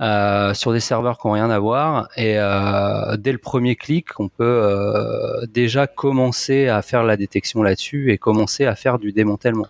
[0.00, 4.20] euh, sur des serveurs qui n'ont rien à voir et euh, dès le premier clic,
[4.20, 9.12] on peut euh, déjà commencer à faire la détection là-dessus et commencer à faire du
[9.12, 9.68] démantèlement.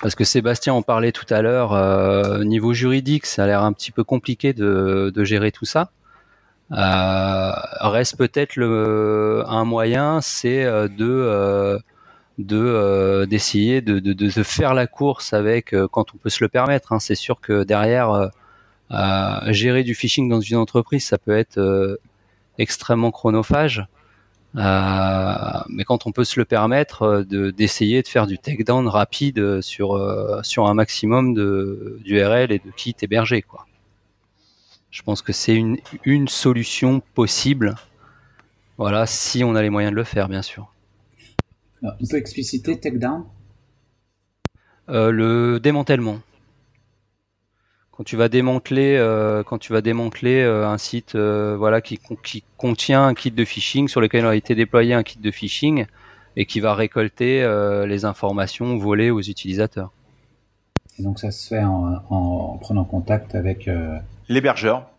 [0.00, 3.72] Parce que Sébastien en parlait tout à l'heure, euh, niveau juridique, ça a l'air un
[3.72, 5.90] petit peu compliqué de, de gérer tout ça.
[6.70, 8.58] Euh, reste peut-être
[9.46, 11.78] un moyen, c'est euh, de euh,
[12.38, 16.92] de d'essayer de, de, faire la course avec quand on peut se le permettre.
[16.92, 16.98] Hein.
[16.98, 18.30] C'est sûr que derrière
[19.48, 21.98] gérer du phishing dans une entreprise, ça peut être
[22.58, 23.86] extrêmement chronophage.
[24.54, 30.40] Mais quand on peut se le permettre, de d'essayer de faire du takedown rapide sur
[30.42, 33.66] sur un maximum de d'URL et de kits hébergés, quoi.
[34.92, 37.74] Je pense que c'est une, une solution possible.
[38.76, 40.70] Voilà, si on a les moyens de le faire, bien sûr.
[41.82, 43.24] On peut expliciter takedown?
[44.90, 46.20] Euh, Le démantèlement.
[47.90, 52.44] Quand tu vas démanteler, euh, quand tu vas démanteler euh, un site, voilà, qui, qui,
[52.58, 55.86] contient un kit de phishing sur lequel a été déployé un kit de phishing
[56.36, 57.46] et qui va récolter
[57.86, 59.90] les informations volées aux utilisateurs.
[60.98, 63.68] Et donc ça se fait en, en prenant contact avec
[64.28, 64.92] L'hébergeur.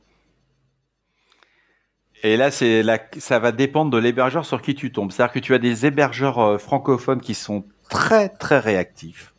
[2.24, 2.84] Et là, c'est
[3.18, 5.12] ça va dépendre de l'hébergeur sur qui tu tombes.
[5.12, 9.34] C'est-à-dire que tu as des hébergeurs euh, francophones qui sont très très réactifs.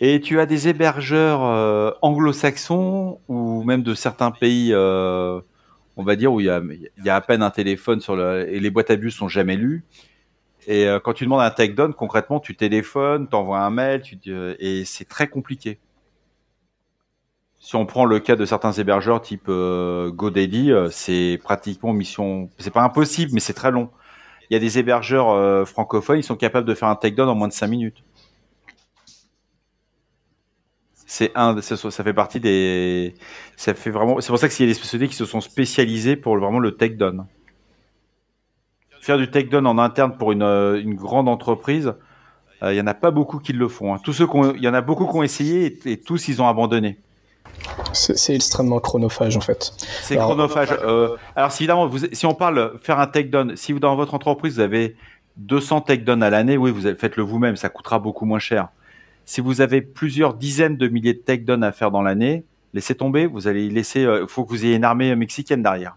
[0.00, 5.40] Et tu as des hébergeurs euh, anglo-saxons ou même de certains pays, euh,
[5.96, 8.00] on va dire, où il y, a, à peine un téléphone
[8.48, 9.84] et les boîtes à bus sont jamais lues.
[10.66, 14.02] Et quand tu demandes un takedown, concrètement, tu téléphones, t'envoies un mail,
[14.58, 15.78] et c'est très compliqué
[17.66, 22.48] si on prend le cas de certains hébergeurs type euh, GoDaddy, euh, c'est pratiquement mission.
[22.58, 23.90] C'est pas impossible, mais c'est très long.
[24.48, 27.34] Il y a des hébergeurs euh, francophones, ils sont capables de faire un takedown en
[27.34, 28.04] moins de 5 minutes.
[30.94, 33.14] C'est un, ça, fait partie des,
[33.56, 36.14] ça fait vraiment, c'est pour ça qu'il y a des sociétés qui se sont spécialisées
[36.14, 37.26] pour vraiment le takedown.
[39.00, 41.94] Faire du takedown en interne pour une, grande entreprise,
[42.62, 43.92] il y en a pas beaucoup qui le font.
[43.92, 43.98] Hein.
[44.04, 47.00] Tous ceux il y en a beaucoup qui ont essayé et tous ils ont abandonné.
[47.92, 49.72] C'est extrêmement chronophage en fait.
[50.02, 50.68] C'est chronophage.
[50.82, 54.14] Euh, alors si évidemment, vous, si on parle faire un takedown, si vous dans votre
[54.14, 54.96] entreprise vous avez
[55.36, 58.68] 200 takedowns à l'année, oui, vous faites-le vous-même, ça coûtera beaucoup moins cher.
[59.24, 62.44] Si vous avez plusieurs dizaines de milliers de takedowns à faire dans l'année,
[62.74, 64.00] laissez tomber, vous allez laisser.
[64.00, 65.96] Il euh, faut que vous ayez une armée mexicaine derrière.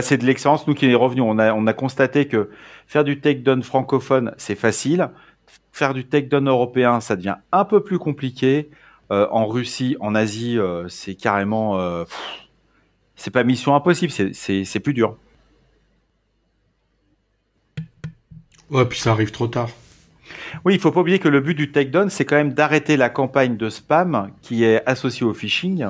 [0.00, 2.50] c'est de l'expérience, nous qui est revenu, on a, on a constaté que
[2.86, 5.10] faire du takedown francophone, c'est facile
[5.72, 8.70] faire du takedown européen, ça devient un peu plus compliqué.
[9.10, 12.04] Euh, en Russie, en Asie, euh, c'est carrément, euh,
[13.16, 15.16] c'est pas mission impossible, c'est plus dur.
[18.70, 19.68] Ouais, puis ça arrive trop tard.
[20.64, 23.08] Oui, il faut pas oublier que le but du takedown, c'est quand même d'arrêter la
[23.08, 25.86] campagne de spam qui est associée au phishing.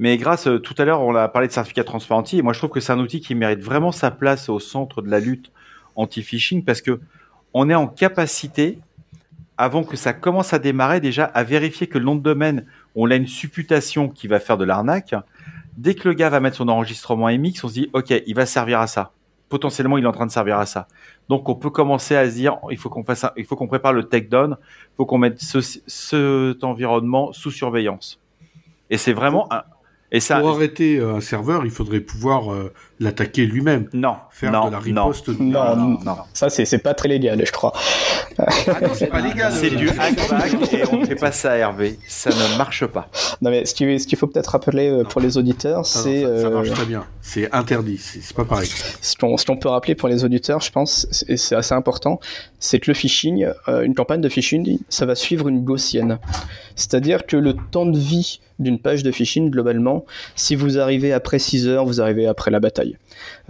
[0.00, 2.70] Mais grâce, tout à l'heure, on a parlé de certificat transparency, et moi je trouve
[2.70, 5.52] que c'est un outil qui mérite vraiment sa place au centre de la lutte
[5.94, 7.00] anti-phishing parce que
[7.54, 8.80] on est en capacité,
[9.56, 13.10] avant que ça commence à démarrer, déjà à vérifier que le nom de domaine, on
[13.10, 15.14] a une supputation qui va faire de l'arnaque.
[15.76, 18.46] Dès que le gars va mettre son enregistrement MX, on se dit, OK, il va
[18.46, 19.12] servir à ça.
[19.48, 20.88] Potentiellement, il est en train de servir à ça.
[21.28, 23.92] Donc, on peut commencer à se dire, il faut qu'on fasse, il faut qu'on prépare
[23.92, 28.20] le takedown, il faut qu'on mette ce, cet environnement sous surveillance.
[28.90, 29.62] Et c'est vraiment un,
[30.14, 33.88] et ça, pour arrêter euh, un serveur, il faudrait pouvoir euh, l'attaquer lui-même.
[33.92, 35.28] Non, faire non, de la riposte.
[35.28, 36.16] Non, non, non.
[36.32, 37.72] Ça, c'est pas très légal, je crois.
[38.38, 39.52] Ah non, c'est pas légal.
[39.52, 41.98] C'est du hackback et on ne fait pas ça, Hervé.
[42.08, 43.08] Ça ne marche pas.
[43.40, 46.22] Non, mais ce qu'il faut peut-être rappeler euh, pour les auditeurs, c'est.
[46.22, 47.04] non, ça, ça marche euh, très bien.
[47.20, 47.98] C'est interdit.
[47.98, 48.68] C'est pas pareil.
[49.00, 52.20] ce qu'on peut rappeler pour les auditeurs, je pense, et c'est assez important,
[52.58, 56.18] c'est que le phishing, euh, une campagne de phishing, ça va suivre une gaussienne.
[56.76, 60.04] C'est-à-dire que le temps de vie d'une page de phishing, globalement,
[60.36, 62.83] si vous arrivez après 6 heures, vous arrivez après la bataille.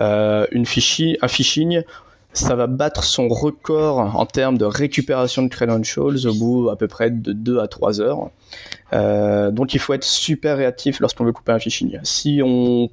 [0.01, 1.82] Euh, une phishing, un phishing,
[2.35, 6.89] ça va battre son record en termes de récupération de credentials au bout à peu
[6.89, 8.30] près de 2 à 3 heures.
[8.93, 11.99] Euh, donc il faut être super réactif lorsqu'on veut couper un phishing.
[12.03, 12.91] Si on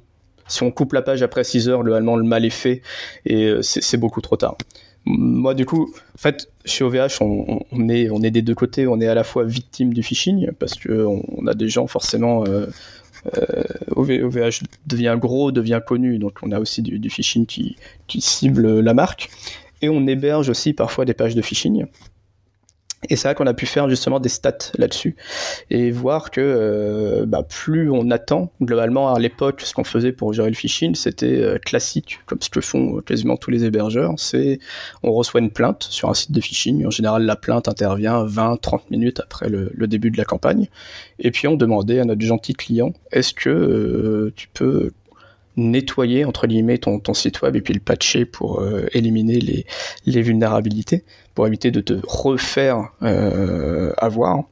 [0.48, 2.82] si on coupe la page après 6 heures, globalement, le mal est fait
[3.26, 4.56] et euh, c'est beaucoup trop tard.
[5.04, 8.86] Moi, du coup, en fait, chez OVH, on, est, on est des deux côtés.
[8.86, 12.44] On est à la fois victime du phishing parce que on, a des gens forcément.
[13.94, 18.80] OVH devient gros, devient connu, donc on a aussi du, du phishing qui, qui cible
[18.80, 19.30] la marque.
[19.80, 21.86] Et on héberge aussi parfois des pages de phishing.
[23.08, 25.16] Et c'est là qu'on a pu faire justement des stats là-dessus
[25.70, 30.32] et voir que euh, bah, plus on attend, globalement à l'époque, ce qu'on faisait pour
[30.32, 34.14] gérer le phishing, c'était euh, classique, comme ce que font euh, quasiment tous les hébergeurs,
[34.18, 34.60] c'est
[35.02, 38.82] on reçoit une plainte sur un site de phishing, en général la plainte intervient 20-30
[38.90, 40.68] minutes après le, début de la campagne,
[41.18, 44.92] et puis on demandait à notre gentil client, est-ce que euh, tu peux
[45.56, 49.66] nettoyer entre guillemets ton, ton site web et puis le patcher pour euh, éliminer les,
[50.06, 54.44] les vulnérabilités pour éviter de te refaire euh, avoir.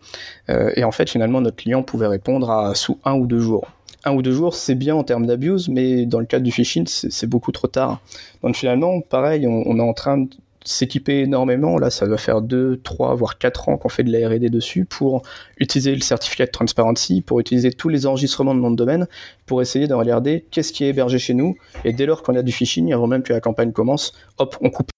[0.48, 3.68] Euh, et en fait, finalement, notre client pouvait répondre à sous un ou deux jours.
[4.04, 6.86] Un ou deux jours, c'est bien en termes d'abuse, mais dans le cas du phishing,
[6.86, 8.00] c'est beaucoup trop tard.
[8.42, 10.26] Donc finalement, pareil, on, on est en train
[10.64, 11.78] s'équiper énormément.
[11.78, 14.84] Là, ça doit faire deux, trois, voire quatre ans qu'on fait de la R&D dessus
[14.84, 15.22] pour
[15.58, 19.06] utiliser le certificat de transparency, pour utiliser tous les enregistrements de nom de domaine,
[19.46, 21.56] pour essayer de regarder qu'est-ce qui est hébergé chez nous.
[21.84, 24.70] Et dès lors qu'on a du phishing, avant même que la campagne commence, hop, on
[24.70, 24.90] coupe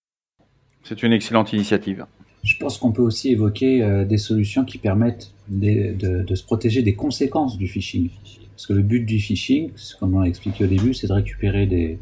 [0.82, 2.06] C'est une excellente initiative.
[2.42, 6.82] Je pense qu'on peut aussi évoquer euh, des solutions qui permettent de, de se protéger
[6.82, 8.10] des conséquences du phishing.
[8.50, 11.66] Parce que le but du phishing, comme on l'a expliqué au début, c'est de récupérer
[11.66, 11.98] des,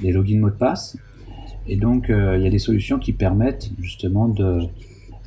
[0.00, 0.96] des logins mots de passe.
[1.70, 4.62] Et donc, euh, il y a des solutions qui permettent justement de,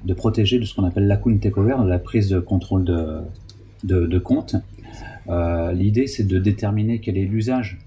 [0.03, 3.21] de protéger de ce qu'on appelle l'account takeover, de la prise de contrôle de,
[3.85, 4.57] de, compte.
[5.29, 7.79] Euh, L'idée, c'est de déterminer quel est l'usage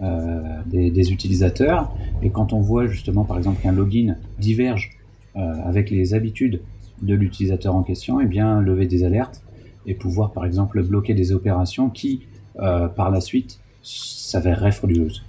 [0.00, 1.92] euh, des, utilisateurs.
[2.22, 4.92] Et quand on voit justement, par exemple, qu'un login diverge
[5.34, 6.62] avec les habitudes
[7.02, 9.42] de l'utilisateur en question, et bien lever des alertes
[9.86, 12.22] et pouvoir par exemple bloquer des opérations qui,
[12.56, 15.22] par la suite, s'avéreraient frauduleuses.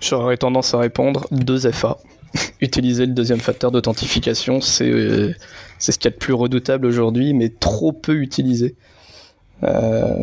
[0.00, 1.96] J'aurais tendance à répondre 2FA.
[2.60, 5.32] Utiliser le deuxième facteur d'authentification, c'est euh,
[5.78, 8.74] c'est ce qu'il y a de plus redoutable aujourd'hui, mais trop peu utilisé.
[9.62, 10.14] Euh,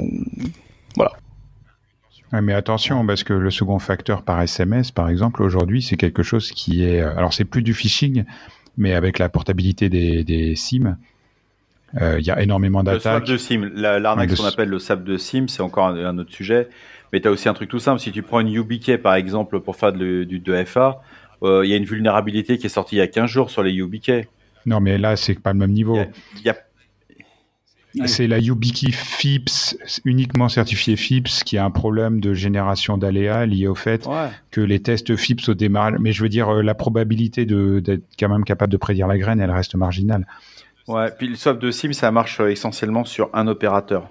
[2.32, 6.24] Ouais, mais attention, parce que le second facteur par SMS, par exemple, aujourd'hui, c'est quelque
[6.24, 7.00] chose qui est.
[7.00, 8.24] Alors, c'est plus du phishing,
[8.76, 10.98] mais avec la portabilité des, des SIM,
[12.02, 13.28] euh, il y a énormément Le swap d'attaques.
[13.28, 16.32] de SIM, la- l'arnaque qu'on appelle le swap de SIM, c'est encore un, un autre
[16.34, 16.70] sujet.
[17.14, 18.02] Mais tu as aussi un truc tout simple.
[18.02, 21.00] Si tu prends une YubiKey, par exemple, pour faire de- du 2FA,
[21.44, 23.62] euh, il y a une vulnérabilité qui est sortie il y a 15 jours sur
[23.64, 24.28] les YubiKey.
[24.66, 25.96] Non, mais là, c'est pas le même niveau.
[25.96, 26.08] y a-
[26.38, 26.58] il y a-
[27.96, 28.08] Ouais.
[28.08, 33.68] C'est la YubiKey FIPS, uniquement certifiée FIPS, qui a un problème de génération d'aléas lié
[33.68, 34.30] au fait ouais.
[34.50, 35.98] que les tests FIPS au démarrage.
[36.00, 39.20] Mais je veux dire, euh, la probabilité de- d'être quand même capable de prédire la
[39.20, 40.26] graine, elle reste marginale.
[40.88, 44.10] Ouais, puis le swap de SIM, ça marche euh, essentiellement sur un opérateur.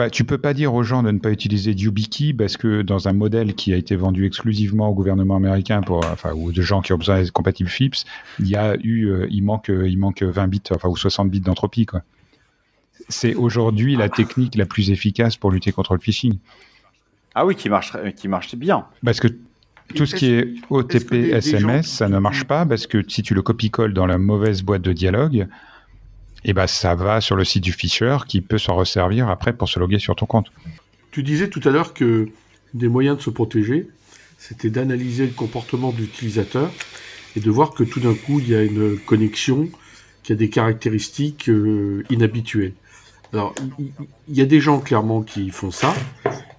[0.00, 3.06] Bah, tu peux pas dire aux gens de ne pas utiliser YubiKey parce que dans
[3.06, 6.80] un modèle qui a été vendu exclusivement au gouvernement américain pour, enfin, ou de gens
[6.80, 8.06] qui ont besoin d'être compatibles FIPS,
[8.38, 11.28] il y a eu, euh, il manque, euh, il manque 20 bits, enfin, ou 60
[11.28, 12.00] bits d'entropie, quoi.
[13.10, 16.38] C'est aujourd'hui la technique la plus efficace pour lutter contre le phishing.
[17.34, 18.86] Ah oui, qui marche, qui marche bien.
[19.04, 19.28] Parce que
[19.94, 23.22] tout ce qui est OTP, des- des SMS, ça ne marche pas parce que si
[23.22, 25.46] tu le copie-colles dans la mauvaise boîte de dialogue,
[26.44, 29.68] et ben ça va sur le site du fisher qui peut s'en resservir après pour
[29.68, 30.46] se loguer sur ton compte.
[31.10, 32.28] Tu disais tout à l'heure que
[32.74, 33.88] des moyens de se protéger,
[34.38, 36.70] c'était d'analyser le comportement de l'utilisateur
[37.36, 39.68] et de voir que tout d'un coup, il y a une connexion
[40.22, 42.72] qui a des caractéristiques euh, inhabituelles.
[43.32, 43.92] Alors, il-
[44.28, 45.94] y, a des gens clairement qui font ça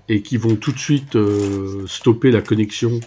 [0.10, 3.00] et qui vont tout de suite euh, stopper la connexion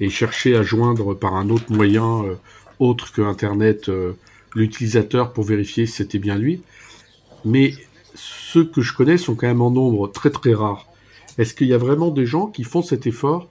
[0.00, 2.34] et chercher à joindre par un autre moyen euh,
[2.78, 3.90] autre que Internet
[4.54, 6.62] l'utilisateur pour vérifier si c'était bien lui.
[7.44, 7.72] Mais
[8.14, 10.86] ceux que je connais sont quand même en nombre très très rare.
[11.38, 13.48] Est-ce qu'il y a vraiment des gens qui font cet effort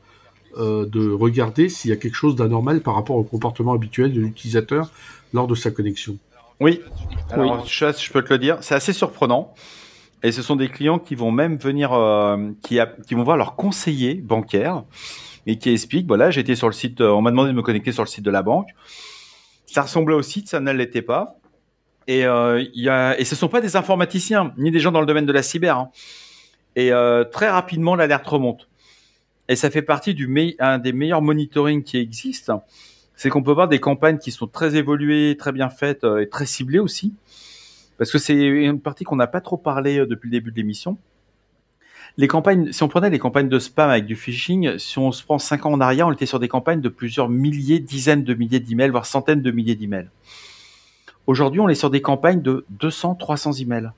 [0.58, 4.20] euh, de regarder s'il y a quelque chose d'anormal par rapport au comportement habituel de
[4.20, 4.91] l'utilisateur
[5.34, 6.18] lors de sa connexion?
[6.60, 6.82] Oui.
[7.30, 9.54] Alors, je, je peux te le dire, c'est assez surprenant.
[10.24, 13.38] Et ce sont des clients qui vont même venir, euh, qui, a- qui vont voir
[13.38, 14.84] leur conseiller bancaire
[15.45, 17.91] et qui expliquent, voilà, j'étais sur le site, euh, on m'a demandé de me connecter
[17.91, 18.70] sur le site de la banque.
[19.68, 21.39] Ça ressemblait au site, ça ne l'était pas.
[22.07, 25.01] Et, euh, y a, et ce ne sont pas des informaticiens, ni des gens dans
[25.01, 25.78] le domaine de la cyber.
[25.78, 25.91] Hein.
[26.76, 28.68] Et euh, très rapidement, l'alerte remonte.
[29.49, 32.63] Et ça fait partie du un des meilleurs monitoring qui existent.
[33.15, 36.30] C'est qu'on peut voir des campagnes qui sont très évoluées, très bien faites euh, et
[36.30, 37.15] très ciblées aussi.
[37.97, 40.57] Parce que c'est une partie qu'on n'a pas trop parlé euh, depuis le début de
[40.57, 40.97] l'émission.
[42.20, 45.24] Les campagnes, si on prenait les campagnes de spam avec du phishing, si on se
[45.24, 48.34] prend 5 ans en arrière, on était sur des campagnes de plusieurs milliers, dizaines de
[48.34, 50.09] milliers d'emails, voire centaines de milliers d'emails.
[51.28, 53.91] Aujourd'hui, on est sur des campagnes de 200, 300 emails.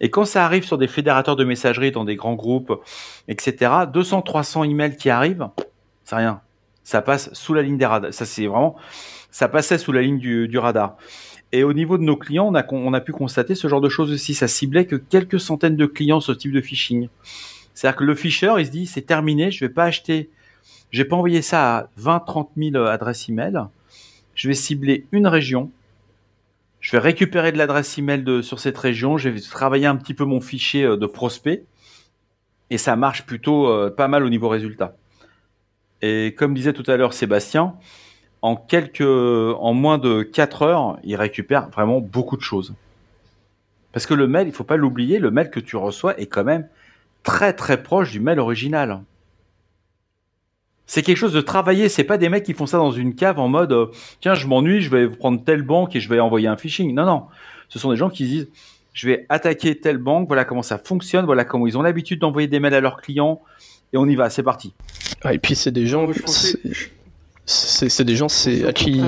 [0.00, 2.82] Et quand ça arrive sur des fédérateurs de messagerie, dans des grands groupes,
[3.28, 5.48] etc., 200, 300 emails qui arrivent,
[6.04, 6.40] c'est rien.
[6.84, 8.12] Ça passe sous la ligne des radars.
[8.12, 8.76] Ça, c'est vraiment,
[9.30, 10.96] ça passait sous la ligne du, radar.
[11.52, 13.88] Et au niveau de nos clients, on a, on a pu constater ce genre de
[13.88, 14.34] choses aussi.
[14.34, 17.08] Ça ciblait que quelques centaines de clients ce type de phishing.
[17.74, 20.30] C'est-à-dire que le fisher, il se dit, c'est terminé, je vais pas acheter,
[20.90, 23.64] je vais pas envoyer ça à 20, 30 000 adresses email
[24.40, 25.70] je vais cibler une région,
[26.80, 30.14] je vais récupérer de l'adresse email de, sur cette région, je vais travailler un petit
[30.14, 31.64] peu mon fichier euh, de prospect,
[32.70, 34.96] et ça marche plutôt euh, pas mal au niveau résultat.
[36.00, 37.74] Et comme disait tout à l'heure Sébastien,
[38.42, 42.74] en quelques, en moins de 4 heures, il récupère vraiment beaucoup de choses.
[43.92, 46.44] Parce que le mail, il faut pas l'oublier, le mail que tu reçois est quand
[46.44, 46.68] même
[47.22, 49.02] très très proche du mail original
[50.90, 51.88] c'est quelque chose de travaillé.
[51.88, 53.86] C'est pas des mecs qui font ça dans une cave en mode euh,
[54.20, 56.92] tiens, je m'ennuie, je vais prendre telle banque et je vais envoyer un phishing.
[56.92, 57.26] Non, non.
[57.68, 58.48] Ce sont des gens qui disent
[58.92, 62.48] je vais attaquer telle banque, voilà comment ça fonctionne, voilà comment ils ont l'habitude d'envoyer
[62.48, 63.40] des mails à leurs clients
[63.92, 64.74] et on y va, c'est parti.
[65.30, 66.08] et puis c'est des gens.
[67.50, 69.02] C'est des gens c'est à qui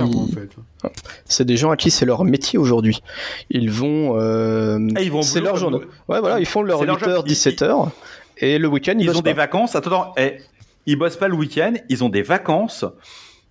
[1.26, 3.02] c'est des gens à qui c'est leur métier aujourd'hui.
[3.50, 4.80] Ils vont, euh...
[5.00, 5.78] ils vont c'est leur journée.
[6.08, 7.90] Ouais voilà, ils font leur 8h 17h
[8.38, 9.76] et le week-end ils, ils ont des vacances.
[9.76, 10.38] Attends, eh,
[10.86, 12.84] ils bossent pas le week-end, ils ont des vacances.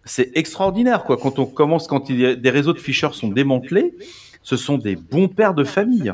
[0.04, 1.18] C'est extraordinaire, quoi.
[1.18, 3.94] Quand on commence, quand des réseaux de ficheurs sont démantelés,
[4.44, 6.12] ce sont des bons pères de famille.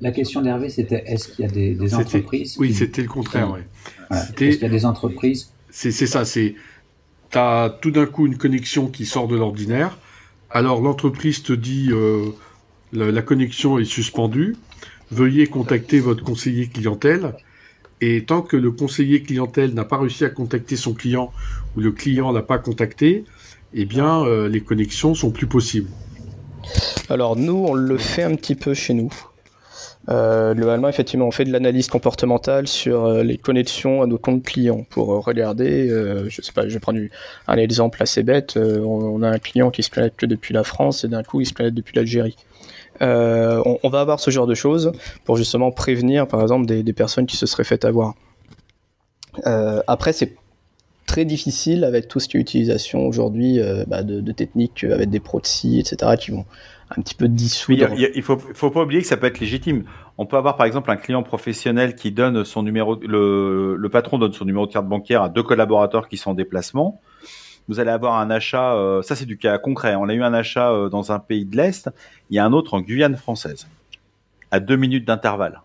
[0.00, 3.56] La question d'Hervé, c'était est-ce qu'il y a des, entreprises Oui, c'était le contraire.
[4.10, 6.24] Est-ce qu'il y a des entreprises C'est ça.
[6.24, 6.54] C'est
[7.32, 7.38] tu
[7.80, 9.98] tout d'un coup une connexion qui sort de l'ordinaire.
[10.50, 12.26] Alors l'entreprise te dit euh,
[12.92, 14.56] la, connexion est suspendue.
[15.10, 17.34] Veuillez contacter votre conseiller clientèle.
[18.00, 21.32] Et tant que le conseiller clientèle n'a pas réussi à contacter son client
[21.76, 23.24] ou le client n'a pas contacté,
[23.74, 25.88] eh bien, euh, les connexions sont plus possibles.
[27.08, 29.12] Alors nous, on le fait un petit peu chez nous.
[30.08, 34.42] Euh, globalement, effectivement, on fait de l'analyse comportementale sur euh, les connexions à nos comptes
[34.42, 35.88] clients pour regarder.
[36.28, 36.98] je sais pas, je vais prendre
[37.46, 38.56] un exemple assez bête.
[38.56, 41.52] On, a un client qui se connecte depuis la France et d'un coup, il se
[41.52, 42.36] connecte depuis l'Algérie.
[43.00, 44.92] Euh, on, va avoir ce genre de choses
[45.24, 48.14] pour justement prévenir, par exemple, des, personnes qui se seraient fait avoir.
[49.46, 50.36] Euh, après, c'est
[51.06, 55.20] très difficile avec tout ce qui est utilisation aujourd'hui euh, bah, de, techniques avec des
[55.20, 56.44] proxys, etc., qui vont
[56.96, 57.88] un petit peu dissoudre.
[57.96, 59.84] il, ne faut, faut pas oublier que ça peut être légitime.
[60.18, 64.18] On peut avoir par exemple un client professionnel qui donne son numéro, le, le patron
[64.18, 67.00] donne son numéro de carte bancaire à deux collaborateurs qui sont en déplacement
[67.68, 70.34] vous allez avoir un achat, euh, ça c'est du cas concret, on a eu un
[70.34, 71.90] achat euh, dans un pays de l'Est,
[72.30, 73.68] il y a un autre en Guyane française,
[74.50, 75.62] à deux minutes d'intervalle.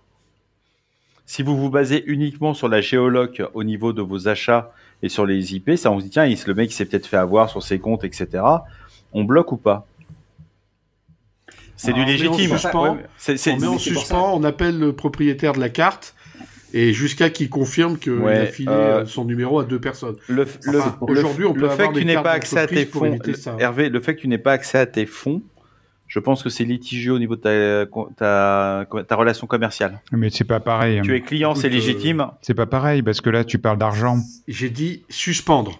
[1.25, 4.71] Si vous vous basez uniquement sur la géoloc au niveau de vos achats
[5.03, 7.49] et sur les IP, ça on se dit tiens, le mec s'est peut-être fait avoir
[7.49, 8.43] sur ses comptes, etc.
[9.11, 9.85] On bloque ou pas?
[11.77, 12.57] C'est du légitime.
[12.75, 12.97] on
[13.59, 16.15] met en suspens, on appelle le propriétaire de la carte
[16.73, 20.17] et jusqu'à qu'il confirme qu'il a filé euh, son numéro à deux personnes.
[21.01, 23.17] Aujourd'hui, on peut le fait que tu n'aies pas accès à tes fonds,
[23.59, 25.41] Hervé, le fait que tu n'aies pas accès à tes fonds,
[26.07, 30.01] je pense que c'est litigieux au niveau de ta, ta, relation commerciale.
[30.11, 31.01] Mais c'est pas pareil.
[31.03, 32.21] Tu es client, c'est légitime.
[32.21, 34.17] Euh, c'est pas pareil parce que là, tu parles d'argent.
[34.47, 35.79] J'ai dit suspendre.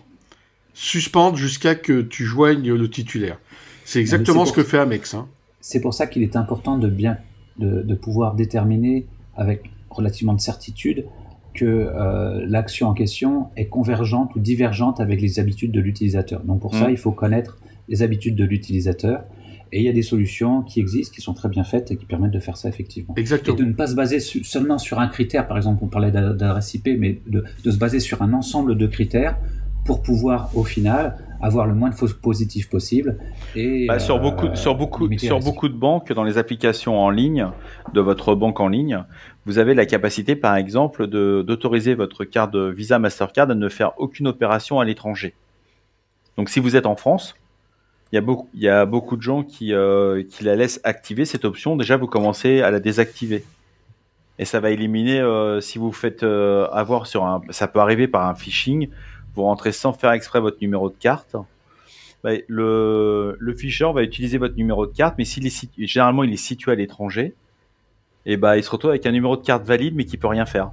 [0.74, 3.40] Suspendre jusqu'à que tu joignes le titulaire.
[3.86, 5.14] C'est exactement ce que fait Amex.
[5.14, 5.28] Hein.
[5.68, 7.18] C'est pour ça qu'il est important de bien
[7.60, 9.06] de, de pouvoir déterminer
[9.36, 11.06] avec relativement de certitude
[11.54, 16.42] que euh, l'action en question est convergente ou divergente avec les habitudes de l'utilisateur.
[16.46, 16.92] Donc pour ça, mm.
[16.92, 17.58] il faut connaître
[17.90, 19.26] les habitudes de l'utilisateur.
[19.74, 22.06] Et il y a des solutions qui existent, qui sont très bien faites et qui
[22.06, 23.14] permettent de faire ça effectivement.
[23.18, 23.58] Exactement.
[23.58, 26.74] Et de ne pas se baser seulement sur un critère, par exemple, on parlait d'adresse
[26.76, 29.38] IP, mais de, de, se baser sur un ensemble de critères
[29.88, 33.18] pour pouvoir, au final, avoir le moins de fausses positives possible.
[33.56, 37.48] Et, bah, sur beaucoup, sur beaucoup, sur beaucoup de banques, dans les applications en ligne
[37.94, 39.04] de votre banque en ligne,
[39.46, 44.28] vous avez la capacité, par exemple, d'autoriser votre carte Visa Mastercard à ne faire aucune
[44.28, 45.34] opération à l'étranger.
[46.36, 47.36] Donc, si vous êtes en France,
[48.12, 50.82] il y a beaucoup, il y a beaucoup de gens qui, euh, qui la laissent
[50.84, 51.78] activer cette option.
[51.78, 53.44] Déjà, vous commencez à la désactiver.
[54.40, 58.08] Et ça va éliminer, euh, si vous faites euh, avoir sur un, ça peut arriver
[58.08, 58.90] par un phishing,
[59.38, 61.36] vous rentrez sans faire exprès votre numéro de carte.
[62.24, 66.34] bah, le, le fisher va utiliser votre numéro de carte, mais s'il est généralement il
[66.34, 67.36] est situé à l'étranger,
[68.26, 70.46] et bah il se retrouve avec un numéro de carte valide mais qui peut rien
[70.46, 70.72] faire.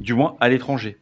[0.00, 0.96] Du moins à l'étranger.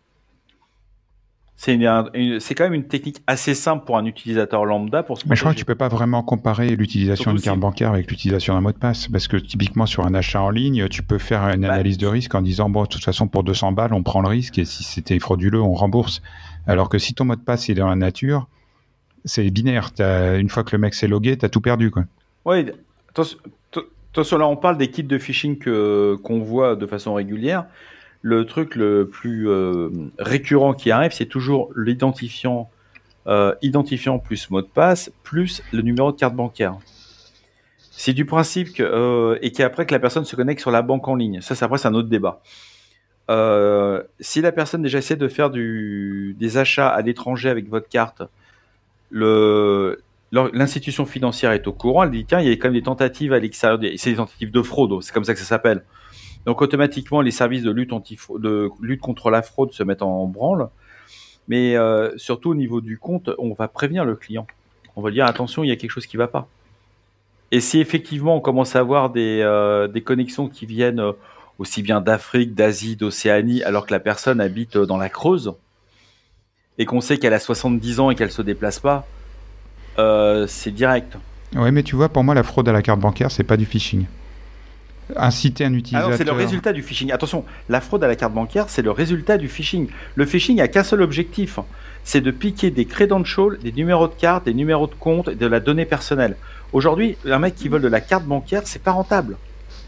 [1.55, 5.37] C'est une- quand même une technique assez simple pour un utilisateur lambda pour se Mais
[5.37, 8.61] je crois que tu peux pas vraiment comparer l'utilisation d'une carte bancaire avec l'utilisation d'un
[8.61, 9.07] mot de passe.
[9.07, 12.09] Parce que typiquement sur un achat en ligne, tu peux faire une Bah, analyse de
[12.09, 14.65] risque en disant, bon, de toute façon, pour 200 balles, on prend le risque et
[14.65, 16.21] si c'était frauduleux, on rembourse.
[16.67, 18.49] Alors que si ton mot de passe est dans la nature,
[19.25, 19.91] c'est binaire.
[19.99, 21.91] Une fois que le mec s'est logué, tu as tout perdu.
[21.91, 22.05] Quoi.
[22.45, 22.67] Oui,
[23.11, 27.67] attention, là on parle des kits de phishing qu'on voit de façon régulière.
[28.21, 32.71] Le truc le plus euh, récurrent qui arrive, c'est toujours l'identifiant
[33.29, 36.77] euh, identifiant plus mot de passe plus le numéro de carte bancaire.
[37.93, 41.15] C'est du principe euh, et qu'après que la personne se connecte sur la banque en
[41.15, 41.41] ligne.
[41.41, 42.43] Ça, c'est après c'est un autre débat.
[43.31, 48.23] Euh, si la personne déjà essaie de faire des achats à l'étranger avec votre carte,
[50.33, 53.33] l'institution financière est au courant, elle dit tiens, il y a quand même des tentatives
[53.33, 55.85] à l'extérieur, c'est des tentatives de fraude, c'est comme ça que ça s'appelle.
[56.47, 57.91] Donc automatiquement, les services de lutte,
[59.01, 60.69] contre la fraude se mettent en branle.
[61.49, 64.47] Mais euh, surtout au niveau du compte, on va prévenir le client.
[64.97, 66.49] On va dire attention, il y a quelque chose qui ne va pas.
[67.51, 71.03] Et si effectivement on commence à avoir des, euh, connexions qui viennent
[71.63, 75.55] aussi bien d'Afrique, d'Asie, d'Océanie, alors que la personne habite euh, dans la Creuse,
[76.77, 79.07] et qu'on sait qu'elle a 70 ans et qu'elle se déplace pas,
[80.01, 81.17] euh, c'est direct.
[81.55, 83.65] Ouais, mais tu vois, pour moi, la fraude à la carte bancaire, c'est pas du
[83.65, 84.07] phishing.
[85.15, 86.11] Inciter un Ah utilisateur.
[86.11, 87.13] non, c'est le résultat du phishing.
[87.13, 89.87] Attention, la fraude à la carte bancaire, c'est le résultat du phishing.
[90.17, 91.61] Le phishing a qu'un seul objectif,
[92.03, 95.47] c'est de piquer des credentials, des numéros de carte, des numéros de compte et de
[95.47, 96.35] la donnée personnelle.
[96.73, 99.37] Aujourd'hui, un mec qui vole de la carte bancaire, c'est pas rentable.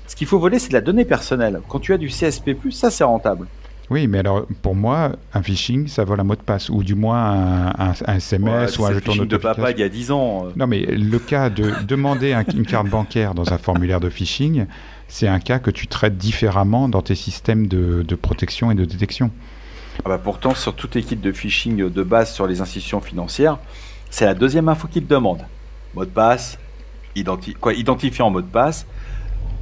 [0.06, 1.60] Ce qu'il faut voler, c'est de la donnée personnelle.
[1.68, 3.46] Quand tu as du CSP+, ça c'est rentable.
[3.90, 6.94] Oui, mais alors, pour moi, un phishing, ça vole un mot de passe, ou du
[6.94, 9.88] moins un, un- un SMS Ouais, ou un jeton phishing de papa il y a
[9.90, 10.46] 10 ans.
[10.46, 10.50] euh.
[10.56, 14.64] Non, mais le cas de demander un- une carte bancaire dans un formulaire de phishing,
[15.08, 18.86] c'est un cas que tu traites différemment dans tes systèmes de, de protection et de
[18.86, 19.30] détection.
[20.04, 23.58] Ah bah pourtant, sur toute équipe de phishing de base sur les institutions financières,
[24.08, 25.44] c'est la deuxième info qu'ils te demandent.
[25.94, 26.58] Mot de passe,
[27.14, 28.86] identi quoi, identifiant mot de passe,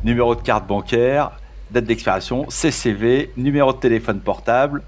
[0.04, 1.32] numéro de carte bancaire,
[1.70, 4.82] date d'expiration, CCV, numéro de téléphone portable,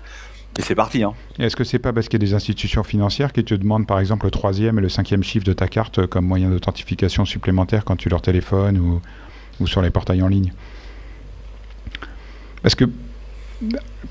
[0.59, 1.03] et c'est parti.
[1.03, 1.15] Hein.
[1.39, 3.99] Est-ce que c'est pas parce qu'il y a des institutions financières qui te demandent par
[3.99, 7.97] exemple le troisième et le cinquième chiffre de ta carte comme moyen d'authentification supplémentaire quand
[7.97, 8.79] tu leur téléphones
[9.61, 10.53] ou, sur les portails en ligne?
[12.62, 12.85] Parce que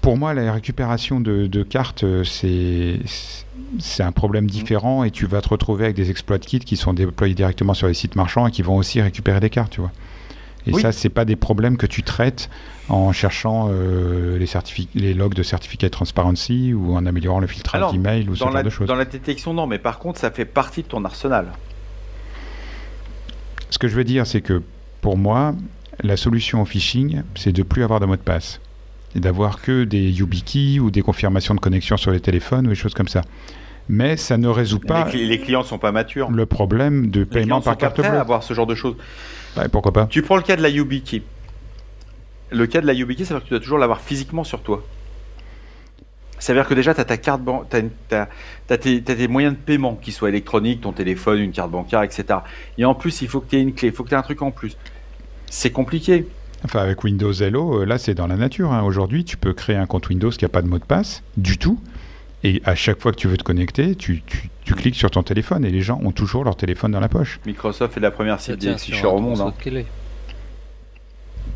[0.02, 5.86] pour moi, la récupération de, cartes, c'est un problème différent et tu vas te retrouver
[5.86, 8.62] avec des exploits de kits qui sont déployés directement sur les sites marchands et qui
[8.64, 9.92] vont aussi récupérer des cartes, tu vois.
[10.66, 10.82] Et Oui.
[10.82, 12.50] ça, c'est pas des problèmes que tu traites
[12.90, 14.38] en cherchant euh,
[14.96, 18.64] les, logs de Certificate Transparency ou en améliorant le filtrage d'email ou ce genre la,
[18.64, 18.88] de choses.
[18.88, 21.48] dans la détection, non, mais par contre, ça fait partie de ton arsenal.
[23.70, 24.62] Ce que je veux dire, c'est que
[25.02, 25.56] pour moi,
[26.02, 28.60] la solution au phishing, c'est de plus avoir de mot de passe.
[29.16, 32.76] Et d'avoir que des YubiKey ou des confirmations de connexion sur les téléphones ou des
[32.76, 33.22] choses comme ça.
[33.90, 36.32] Mais ça ne résout pas Les, cli- les clients sont pas matures.
[36.32, 38.18] le problème de Les paiement sont par pas carte bleue.
[38.20, 38.96] avoir ce genre de choses.
[39.72, 41.22] Pourquoi pas Tu prends le cas de la YubiKey.
[42.52, 44.62] Le cas de la YubiKey, ça veut dire que tu dois toujours l'avoir physiquement sur
[44.62, 44.84] toi.
[46.40, 48.28] Ça veut dire que déjà, tu as ta carte ban- t'as-
[48.68, 52.40] t'as tes, moyens de paiement qui soient électroniques, ton téléphone, une carte bancaire, etc.
[52.78, 54.18] Et en plus, il faut que tu aies une clé, il faut que tu aies
[54.18, 54.76] un truc en plus.
[55.50, 56.28] C'est compliqué.
[56.66, 58.72] Enfin, avec Windows Hello, euh, là, c'est dans la nature.
[58.74, 58.84] hein.
[58.84, 61.58] Aujourd'hui, tu peux créer un compte Windows qui n'a pas de mot de passe du
[61.58, 61.80] tout.
[62.44, 65.24] Et à chaque fois que tu veux te connecter, tu, tu- tu cliques sur ton
[65.24, 67.40] téléphone et les gens ont toujours leur téléphone dans la poche.
[67.46, 69.40] Microsoft est la première tient des ficheurs au monde.
[69.42, 69.46] hein.
[69.52, 69.86] de.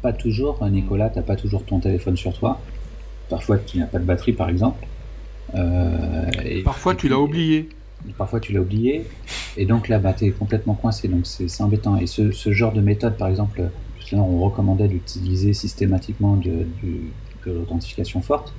[0.02, 2.60] Pas toujours, Nicolas, t'as pas toujours ton téléphone sur toi.
[3.30, 4.86] Parfois, tu n'as pas de batterie, par exemple.
[5.56, 7.70] Euh, et- Parfois, tu l'as oublié.
[8.18, 9.06] Parfois, tu l'as oublié.
[9.58, 11.08] Et donc là, bah, tu es complètement coincé.
[11.08, 11.98] Donc, c'est c'est embêtant.
[11.98, 13.62] Et ce, ce genre de méthode, par exemple,
[14.00, 17.12] justement, on recommandait d'utiliser systématiquement de, du-
[17.46, 18.54] de l'authentification forte.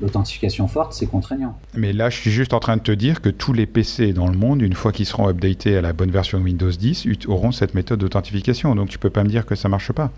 [0.00, 1.58] L'authentification forte, c'est contraignant.
[1.74, 4.28] Mais là, je suis juste en train de te dire que tous les PC dans
[4.28, 7.26] le monde, une fois qu'ils seront updatés à la bonne version de Windows 10, ut-
[7.26, 8.74] auront cette méthode d'authentification.
[8.76, 10.12] Donc tu peux pas me dire que ça marche pas.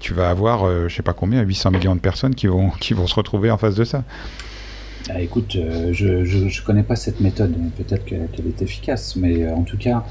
[0.00, 2.94] Tu vas avoir, euh, je sais pas combien, 800 millions de personnes qui vont, qui
[2.94, 4.04] vont se retrouver en face de ça.
[5.10, 7.54] Ah, écoute, euh, je, je, je connais pas cette méthode.
[7.76, 9.16] Peut-être qu'elle qu'elle est efficace.
[9.16, 10.04] Mais euh, en tout cas,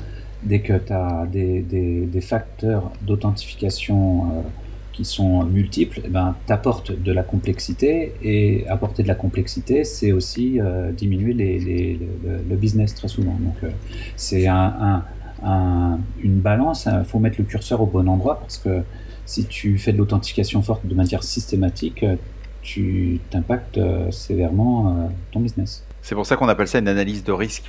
[0.43, 4.41] dès que tu as des, des, des facteurs d'authentification euh,
[4.96, 8.14] qui sont multiples, eh ben, tu apportes de la complexité.
[8.24, 13.10] Et apporter de la complexité, c'est aussi euh, diminuer les, les- le, le business très
[13.16, 13.38] souvent.
[13.48, 13.70] Donc, euh,
[14.16, 15.04] c'est un, un-
[15.54, 16.88] un- une balance.
[16.88, 18.74] Il faut mettre le curseur au bon endroit parce que
[19.26, 22.16] si tu fais de l'authentification forte de manière systématique, euh,
[22.62, 23.80] tu t'impactes
[24.12, 25.84] sévèrement euh, ton business.
[26.02, 27.66] C'est pour ça qu'on appelle ça une analyse de risque.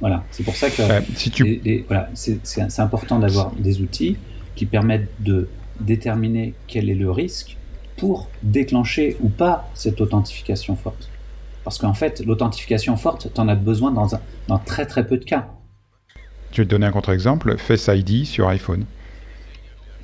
[0.00, 1.42] Voilà, c'est pour ça que Euh, si tu...
[1.44, 4.16] les- les- voilà, c'est important d'avoir des outils
[4.54, 5.48] qui permettent de
[5.80, 7.56] déterminer quel est le risque
[7.96, 11.08] pour déclencher ou pas cette authentification forte.
[11.64, 15.48] Parce qu'en fait, l'authentification forte, tu en as besoin dans, très très peu de cas.
[16.52, 18.84] Je vais te donner un contre-exemple, Face ID sur iPhone.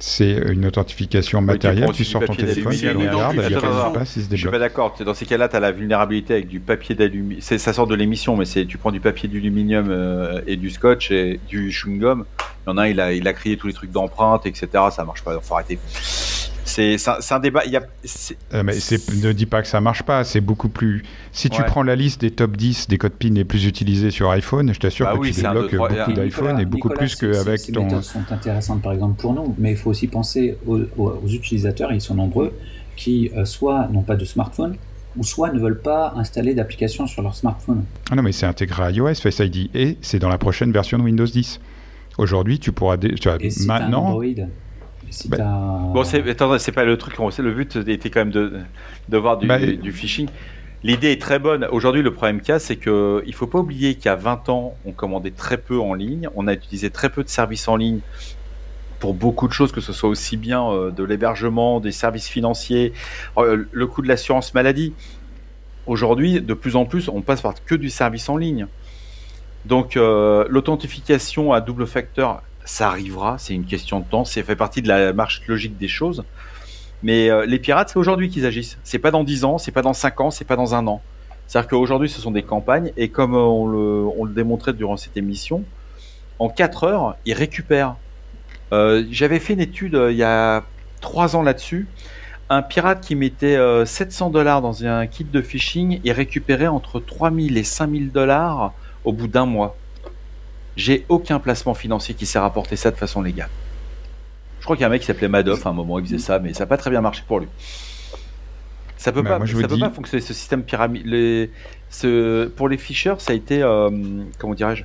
[0.04, 4.02] C'est une authentification matérielle, tu aussi sors ton téléphone, tu regardes, il y a pas
[4.02, 4.60] il se Je suis pas débloque.
[4.60, 4.96] d'accord.
[5.06, 7.40] Dans ces cas-là, tu as la vulnérabilité avec du papier d'aluminium.
[7.40, 11.12] Ça sort de l'émission, mais c'est tu prends du papier d'aluminium euh, et du scotch
[11.12, 12.24] et du chewing-gum.
[12.66, 14.66] Il y en a un, il a, il a crié tous les trucs d'empreinte, etc.
[14.90, 15.38] Ça marche pas.
[15.40, 15.78] Faut arrêter.
[16.72, 16.96] C'est
[17.32, 17.64] un, débat.
[17.66, 17.82] Y a,
[18.54, 21.02] Euh, mais ne dis pas que ça marche pas, c'est beaucoup plus.
[21.32, 21.66] Si tu Ouais.
[21.66, 24.80] prends la liste des top 10 des codes PIN les plus utilisés sur iPhone, je
[24.80, 26.08] t'assure Bah que oui, tu débloques beaucoup et un.
[26.08, 27.84] d'iPhone et beaucoup Nicolas, plus ces- qu'avec ces ton.
[27.84, 31.28] méthodes sont intéressantes par exemple pour nous, mais il faut aussi penser aux, aux- aux
[31.28, 32.52] utilisateurs, ils sont nombreux,
[32.96, 34.76] qui euh, soit n'ont pas de smartphone,
[35.16, 37.84] ou soit ne veulent pas installer d'application sur leur smartphone.
[38.10, 40.96] Ah non, mais c'est intégré à iOS Face ID et c'est dans la prochaine version
[40.98, 41.60] de Windows 10.
[42.18, 42.96] Aujourd'hui, tu pourras.
[42.96, 44.24] Tu vois, Et si un maintenant, Android,
[45.12, 47.16] si Bah, Bon, c'est, attends, c'est pas le truc.
[47.18, 48.60] Le but était quand même de,
[49.08, 50.28] de voir du, Bah, du, du phishing.
[50.84, 51.64] L'idée est très bonne.
[51.70, 54.16] Aujourd'hui, le problème qu'il y a, c'est que il faut pas oublier qu'il y a
[54.16, 56.28] 20 ans, on commandait très peu en ligne.
[56.34, 58.00] On a utilisé très peu de services en ligne
[58.98, 62.92] pour beaucoup de choses, que ce soit aussi bien euh, de l'hébergement, des services financiers,
[63.36, 64.92] euh, le coût de l'assurance maladie.
[65.86, 68.66] Aujourd'hui, de plus en plus, on passe par que du service en ligne.
[69.64, 74.56] Donc, euh, l'authentification à double facteur, ça arrivera, c'est une question de temps, ça fait
[74.56, 76.24] partie de la marche logique des choses.
[77.02, 78.78] Mais euh, les pirates, c'est aujourd'hui qu'ils agissent.
[78.84, 81.02] C'est pas dans 10 ans, c'est pas dans 5 ans, c'est pas dans un an.
[81.46, 84.96] C'est-à-dire qu'aujourd'hui, ce sont des campagnes, et comme euh, on le, on le démontrait durant
[84.96, 85.64] cette émission,
[86.38, 87.96] en 4 heures, ils récupèrent.
[88.72, 90.64] Euh, J'avais fait une étude il y a
[91.00, 91.88] 3 ans là-dessus.
[92.48, 97.00] Un pirate qui mettait euh, 700 dollars dans un kit de phishing, il récupérait entre
[97.00, 98.72] 3000 et 5000 dollars
[99.04, 99.76] au bout d'un mois.
[100.76, 103.50] J'ai aucun placement financier qui s'est rapporté ça de façon légale.
[104.60, 106.18] Je crois qu'il y a un mec qui s'appelait Madoff à un moment, il faisait
[106.18, 107.48] ça, mais ça n'a pas très bien marché pour lui.
[108.96, 111.04] Ça peut Bah, pas, moi, ça peut dis- pas fonctionner ce système pyramide.
[111.04, 111.50] Les,
[111.90, 113.90] ce, pour les ficheurs, ça a été, euh,
[114.38, 114.84] comment dirais-je,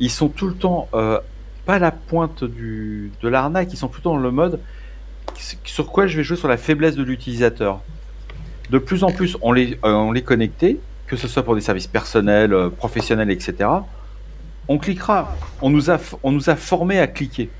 [0.00, 1.20] ils sont tout le temps euh,
[1.64, 4.60] pas à la pointe du, de l'arnaque, ils sont plutôt dans le mode
[5.64, 7.80] sur quoi je vais jouer sur la faiblesse de l'utilisateur.
[8.70, 11.60] De plus en plus, on les, euh, on les connectait, que ce soit pour des
[11.60, 13.68] services personnels, euh, professionnels, etc.
[14.68, 15.36] On cliquera.
[15.62, 17.50] On nous a, on nous a formés à cliquer.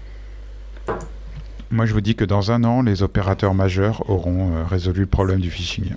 [1.71, 5.07] moi je vous dis que dans un an, les opérateurs majeurs auront euh, résolu le
[5.07, 5.95] problème du phishing.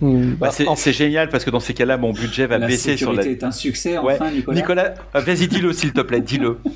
[0.00, 3.12] Bah, c'est en- génial parce que dans ces cas-là, mon budget va la baisser sur
[3.12, 3.22] la.
[3.22, 4.14] sécurité est un succès, Ouais.
[4.14, 4.56] enfin, Nicolas.
[4.56, 6.58] Nicolas, vas-y, dis-le s'il te plaît, dis-le.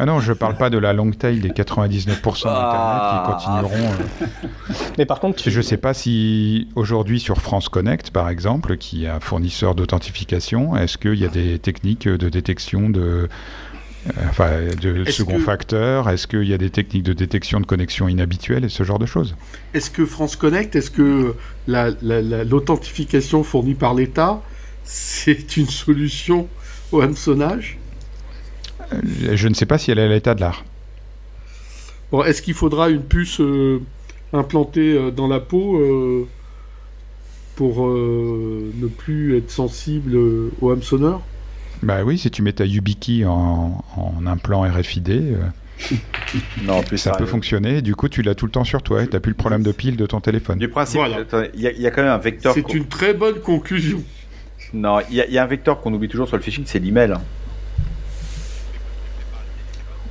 [0.00, 3.24] Ah non, je parle pas de la long tail des 99% Ah.
[3.26, 3.92] d'Internet qui continueront.
[3.92, 8.28] euh, Mais par contre, tu- Je ne sais pas si aujourd'hui sur France Connect, par
[8.28, 13.00] exemple, qui est un fournisseur d'authentification, est-ce qu'il y a des techniques de détection de,
[13.00, 16.08] euh, enfin, de second que- facteur?
[16.08, 19.06] Est-ce qu'il y a des techniques de détection de connexion inhabituelle et ce genre de
[19.06, 19.34] choses?
[19.74, 21.34] Est-ce que France Connect, est-ce que
[21.66, 24.40] la- la- la- l'authentification fournie par l'État,
[24.84, 26.46] c'est une solution
[26.92, 27.78] au hameçonnage?
[29.32, 30.64] Je ne sais pas si elle est à l'état de l'art.
[32.10, 33.80] Bon, Est-ce qu'il faudra une puce euh,
[34.32, 36.26] implantée euh, dans la peau euh,
[37.56, 41.20] pour euh, ne plus être sensible euh, au hameçonneur?
[41.82, 45.36] Bah oui, si tu mets ta YubiKey en, en implant RFID, euh,
[46.64, 47.82] Non, en plus, ça peut fonctionner.
[47.82, 49.06] Du coup, tu l'as tout le temps sur toi.
[49.06, 50.58] Tu n'as plus le problème de pile de ton téléphone.
[50.58, 51.18] Du principe, Voilà.
[51.54, 52.52] il y, a- il y a quand même un vecteur.
[52.54, 54.02] C'est qu'on- une très bonne conclusion.
[54.74, 57.14] Non, il y, y a un vecteur qu'on oublie toujours sur le phishing, c'est l'email.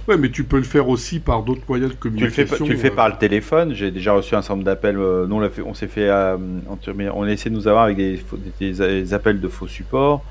[0.08, 2.66] Ouais, mais tu peux le faire aussi par d'autres moyens de Tu le fais, communication.
[2.66, 2.95] tu le fais euh.
[2.95, 3.74] par le téléphone.
[3.74, 4.97] J'ai déjà reçu un certain nombre d'appels.
[4.97, 6.38] euh, nous, on, l'a fait- on s'est fait, euh,
[7.14, 8.22] on, a essayé de nous avoir avec des-
[8.60, 10.24] des appels de faux supports.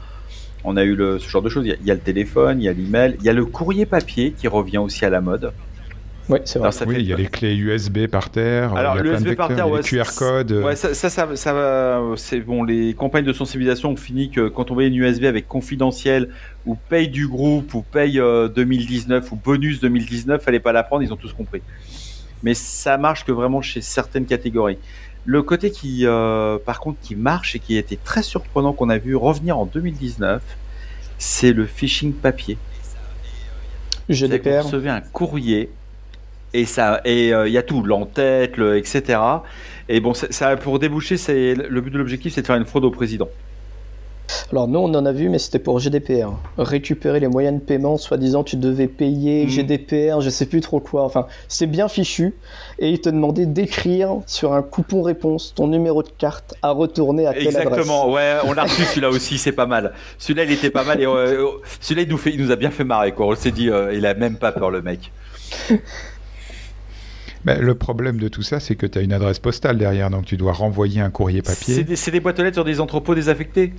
[0.64, 1.64] On a eu le, ce genre de choses.
[1.66, 3.33] Il y, a, il y a le téléphone, il y a l'email, il y a
[3.35, 5.53] le courrier papier qui revient aussi à la mode.
[6.29, 6.66] Ouais, c'est vrai.
[6.66, 9.11] Alors, ça oui, fait- il y a les clés USB par terre, Alors, il y
[9.11, 10.53] a USB par terre, les ouais, QR c'est- codes.
[10.53, 12.64] euh, Ouais, ça, ça, ça, c'est bon.
[12.64, 16.31] Les campagnes de sensibilisation ont fini que quand on voyait une USB avec confidentiel
[16.64, 21.03] ou paye du groupe ou paye euh, 2019 ou bonus 2019, fallait pas la prendre.
[21.03, 21.62] Ils ont tous compris.
[22.43, 24.79] Mais ça marche que vraiment chez certaines catégories.
[25.24, 28.91] Le côté qui, euh, par contre, qui marche et qui a été très surprenant qu'on
[28.91, 30.41] a vu revenir en 2019,
[31.18, 32.59] c'est le phishing papier.
[34.09, 34.61] GDPR.
[34.61, 35.70] Vous recevez un courrier
[36.55, 39.19] et ça et euh, il y a tout, l'entête, le, etc.
[39.89, 42.67] Et bon, ça, ça, pour déboucher, c'est le but de l'objectif, c'est de faire une
[42.67, 43.29] fraude au président.
[44.51, 46.33] Alors nous, on en a vu, mais c'était pour GDPR.
[46.59, 49.51] Récupérer les moyens de paiement, soi-disant tu devais payer Mhm.
[49.51, 51.03] GDPR, je sais plus trop quoi.
[51.05, 52.35] Enfin, c'est bien fichu.
[52.79, 57.27] Et il te demandait d'écrire sur un coupon réponse ton numéro de carte à retourner
[57.27, 57.47] à adresse.
[57.47, 59.93] Exactement, ouais, on l'a reçu celui-là aussi, c'est pas mal.
[60.19, 61.47] Celui-là, il était pas mal et euh,
[61.81, 63.27] celui-là, il nous, fait, il nous a bien fait marrer, quoi.
[63.27, 65.13] On s'est dit, euh, il a même pas peur, le mec.
[67.45, 70.24] Mais le problème de tout ça, c'est que tu as une adresse postale derrière, donc
[70.24, 71.87] tu dois renvoyer un courrier papier.
[71.95, 73.72] c'est des boîtes aux lettres sur des entrepôts désaffectés.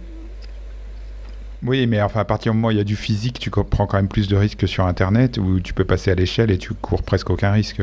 [1.64, 3.88] Oui, mais enfin, à partir du moment où il y a du physique, tu prends
[3.88, 6.58] quand même plus de risques que sur Internet, où tu peux passer à l'échelle et
[6.58, 7.82] tu cours presque aucun risque.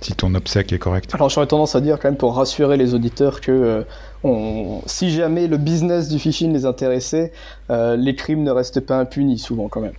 [0.00, 1.12] Si ton obsèque est correct.
[1.14, 3.82] Alors j'aurais tendance à dire quand même pour rassurer les auditeurs que euh,
[4.22, 7.32] on- si jamais le business du phishing les intéressait,
[7.70, 9.94] euh, les crimes ne restent pas impunis souvent quand même.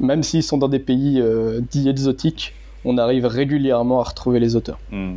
[0.00, 2.54] Même s'ils sont dans des pays euh, dits exotiques,
[2.84, 4.78] on arrive régulièrement à retrouver les auteurs.
[4.90, 5.16] Hmm.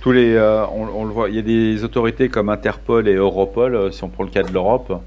[0.00, 3.74] Tous les, euh, on, le voit, il y a des autorités comme Interpol et Europol,
[3.74, 5.00] euh, si on prend le cas de l'Europe.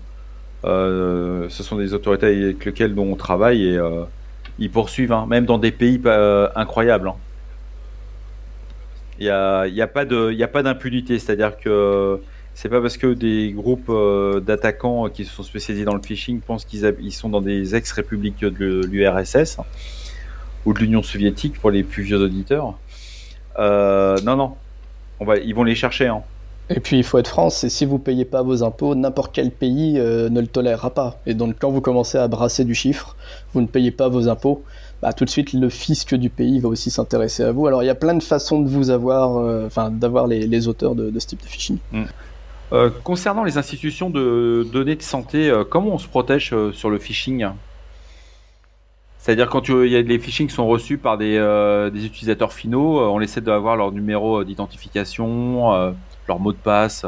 [0.66, 3.80] euh, ce sont des autorités avec lesquelles on travaille et
[4.58, 6.02] ils poursuivent, hein, même dans des pays
[6.56, 7.10] incroyables.
[7.10, 7.16] hein.
[9.20, 12.20] Il n'y a, a pas d'impunité, c'est-à-dire que
[12.56, 13.92] c'est pas parce que des groupes
[14.46, 18.82] d'attaquants qui se sont spécialisés dans le phishing pensent qu'ils sont dans des ex-républiques de
[18.86, 19.58] l'URSS
[20.68, 22.78] ou de l'Union soviétique pour les plus vieux auditeurs.
[23.57, 24.55] Euh, non, non.
[25.22, 26.07] On va, ils vont les chercher.
[26.07, 26.22] Hein.
[26.70, 29.51] Et puis il faut être France, et si vous payez pas vos impôts, n'importe quel
[29.51, 31.22] pays euh, ne le tolérera pas.
[31.26, 33.15] Et donc quand vous commencez à brasser du chiffre,
[33.53, 34.65] vous ne payez pas vos impôts,
[35.01, 37.65] bah, tout de suite le fisc du pays va aussi s'intéresser à vous.
[37.68, 40.68] Alors il y a plein de façons de vous avoir, euh, enfin d'avoir les, les
[40.68, 41.78] auteurs de, de ce type de phishing.
[42.74, 47.47] Euh, concernant les institutions de données de santé, comment on se protège sur le phishing?
[49.28, 53.07] C'est-à-dire quand tu- y a des phishing sont reçus par des, euh, utilisateurs finaux, euh,
[53.07, 55.93] on essaie d'avoir leur numéro euh, d'identification,
[56.30, 57.05] leur mot de passe.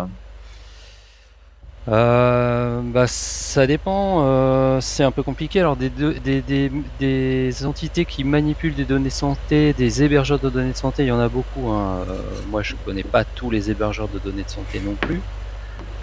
[1.87, 5.61] Euh, bah, ça dépend, c'est un peu compliqué.
[5.61, 11.07] Alors, des, entités qui manipulent des données santé, des hébergeurs de données de santé, il
[11.07, 11.69] y en a beaucoup.
[11.69, 11.99] hein.
[12.49, 15.21] Moi, je connais pas tous les hébergeurs de données de santé non plus.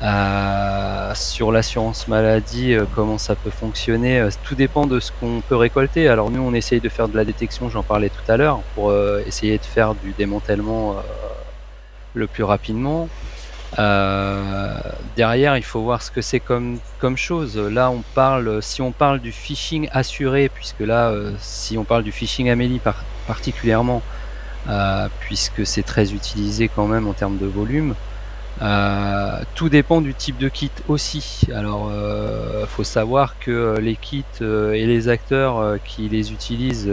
[0.02, 5.40] Euh, sur l'assurance maladie, euh, comment ça peut fonctionner, euh, tout dépend de ce qu'on
[5.40, 6.06] peut récolter.
[6.06, 8.94] Alors, nous, on essaye de faire de la détection, j'en parlais tout à l'heure, pour
[9.26, 10.96] essayer de faire du démantèlement
[12.14, 13.08] le plus rapidement.
[15.16, 16.78] Derrière, il faut voir ce que c'est comme,
[17.16, 17.56] chose.
[17.56, 22.12] Là, on parle, si on parle du phishing assuré, puisque là, si on parle du
[22.12, 24.02] phishing Amélie par- particulièrement,
[25.20, 27.94] puisque c'est très utilisé quand même en termes de volume,
[28.62, 31.42] euh, tout dépend du type de kit aussi.
[31.54, 36.90] Alors, euh, faut savoir que euh, les kits euh, et les acteurs qui les utilisent,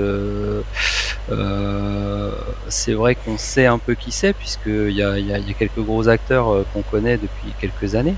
[2.68, 6.66] c'est vrai qu'on sait un peu qui c'est, puisqu'il y y, a, quelques gros acteurs
[6.74, 8.16] qu'on connaît depuis quelques années.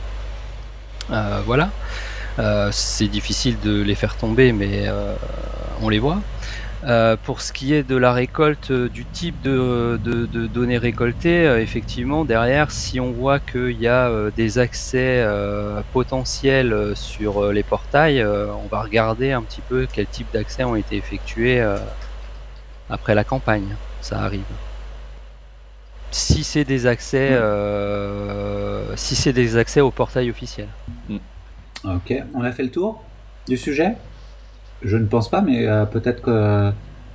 [1.10, 1.70] Voilà.
[2.72, 4.86] C'est difficile de les faire tomber, mais
[5.82, 6.20] on les voit.
[6.86, 10.78] Euh, pour ce qui est de la récolte, euh, du type de, de- de données
[10.78, 15.26] récoltées, euh, effectivement, derrière, si on voit qu'il y a euh, des accès
[15.94, 20.96] potentiels sur les portails, on va regarder un petit peu quel type d'accès ont été
[20.98, 21.64] effectués
[22.90, 23.76] après la campagne.
[24.02, 24.44] Ça arrive.
[26.12, 30.68] Si c'est des accès, euh, si c'est des accès au portail officiel.
[31.84, 33.04] Ok, on a fait le tour
[33.48, 33.96] du sujet?
[34.82, 36.72] Je ne pense pas, mais euh, peut-être que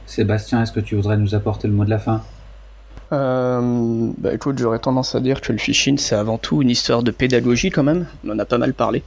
[0.07, 2.23] Sébastien, est-ce que tu voudrais nous apporter le mot de la fin?
[3.13, 7.03] Euh, bah écoute, j'aurais tendance à dire que le phishing c'est avant tout une histoire
[7.03, 8.07] de pédagogie quand même.
[8.25, 9.03] On en a pas mal parlé.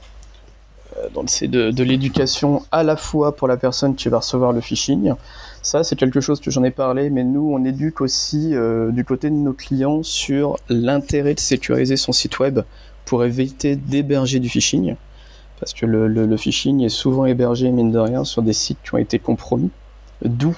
[0.97, 5.13] Euh, c'est de, l'éducation à la fois pour la personne qui va recevoir le phishing.
[5.61, 8.53] Ça c'est quelque chose que j'en ai parlé, mais nous on éduque aussi
[8.91, 12.59] du côté de nos clients sur l'intérêt de sécuriser son site web
[13.05, 14.95] pour éviter d'héberger du phishing.
[15.59, 18.93] Parce que le, le- phishing est souvent hébergé, mine de rien, sur des sites qui
[18.95, 19.71] ont été compromis.
[20.23, 20.57] D'où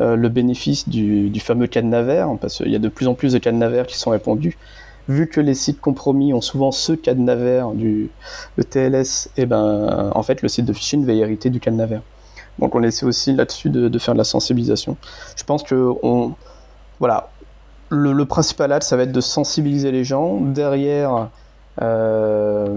[0.00, 3.32] euh, le bénéfice du, du fameux cadenas parce qu'il y a de plus en plus
[3.32, 4.56] de cadenas qui sont répandus.
[5.08, 8.10] Vu que les sites compromis ont souvent ce cadenas du
[8.56, 12.00] le TLS, et ben en fait le site de phishing va hériter du cadenas
[12.58, 14.96] Donc on essaie aussi là-dessus de, de faire de la sensibilisation.
[15.36, 16.34] Je pense que on,
[17.00, 17.30] voilà,
[17.90, 20.40] le, le principal axe ça va être de sensibiliser les gens.
[20.40, 21.30] Derrière,
[21.82, 22.76] euh,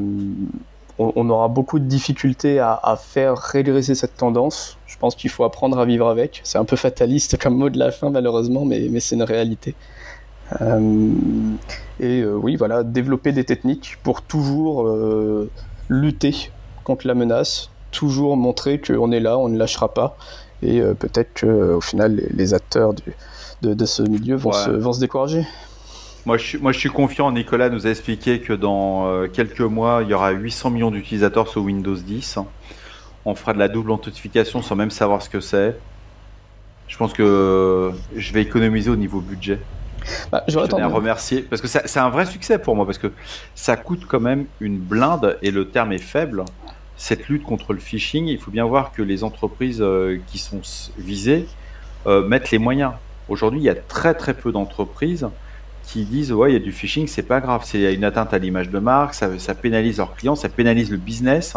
[0.99, 4.77] on, on aura beaucoup de difficultés à, à faire régresser cette tendance.
[4.87, 6.41] Je pense qu'il faut apprendre à vivre avec.
[6.43, 9.75] C'est un peu fataliste comme mot de la fin, malheureusement, mais, mais c'est une réalité.
[10.61, 11.11] Euh,
[11.99, 15.49] et euh, oui, voilà, développer des techniques pour toujours euh,
[15.89, 16.51] lutter
[16.83, 20.15] contre la menace, toujours montrer qu'on est là, on ne lâchera pas.
[20.63, 23.13] Et peut-être qu'au final, les, les acteurs du-
[23.61, 24.55] de, de ce milieu vont, Ouais.
[24.65, 25.45] se, vont se décourager.
[26.27, 27.31] Moi je, suis, moi, je suis confiant.
[27.31, 31.47] Nicolas nous a expliqué que dans euh, quelques mois, il y aura 800 millions d'utilisateurs
[31.47, 32.39] sur Windows 10.
[33.23, 35.77] On fera de la double authentification sans même savoir ce que c'est.
[36.89, 39.59] Je pense que je vais économiser au niveau budget.
[40.29, 43.13] Bah, Je tenais à remercier parce que c'est un vrai succès pour moi parce que
[43.55, 46.43] ça coûte quand même une blinde et le terme est faible.
[46.97, 50.59] Cette lutte contre le phishing, il faut bien voir que les entreprises euh, qui sont
[50.97, 51.47] visées
[52.05, 52.91] euh, mettent les moyens.
[53.29, 55.29] Aujourd'hui, il y a très très peu d'entreprises
[55.87, 58.37] qui disent ouais il y a du phishing, c'est pas grave, c'est une atteinte à
[58.37, 61.55] l'image de marque, ça, pénalise leurs clients, ça pénalise le business,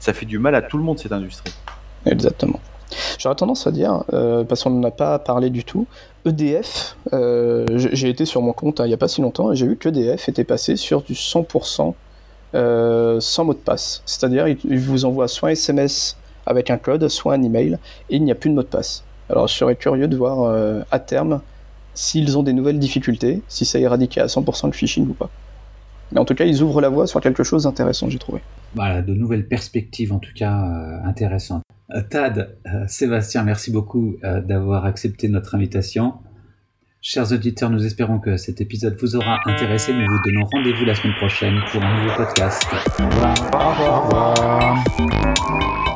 [0.00, 1.54] ça fait du mal à tout le monde cette industrie.
[2.04, 2.60] Exactement.
[3.18, 5.86] J'aurais tendance à dire, euh, parce qu'on n'en a pas parlé du tout,
[6.24, 9.56] EDF, euh, j'ai été sur mon compte hein, il n'y a pas si longtemps et
[9.56, 11.94] j'ai vu qu'EDF était passé sur du 100%
[12.54, 14.02] euh, sans mot de passe.
[14.06, 16.16] C'est-à-dire, il, vous envoie soit un SMS
[16.46, 17.78] avec un code, soit un email,
[18.10, 19.04] et il n'y a plus de mot de passe.
[19.28, 20.50] Alors, je serais curieux de voir
[20.90, 21.42] à terme
[21.98, 25.30] s'ils ont des nouvelles difficultés, si ça a éradiqué à 100% le phishing ou pas.
[26.12, 28.40] Mais en tout cas, ils ouvrent la voie sur quelque chose d'intéressant, j'ai trouvé.
[28.76, 31.62] Voilà, de nouvelles perspectives en tout cas euh, intéressantes.
[31.92, 36.14] Euh, Tad, euh, Sébastien, merci beaucoup euh, d'avoir accepté notre invitation.
[37.00, 39.92] Chers auditeurs, nous espérons que cet épisode vous aura intéressé.
[39.92, 42.64] Nous vous donnons rendez-vous la semaine prochaine pour un nouveau podcast.
[43.00, 43.34] Au revoir.
[43.52, 45.87] Au revoir.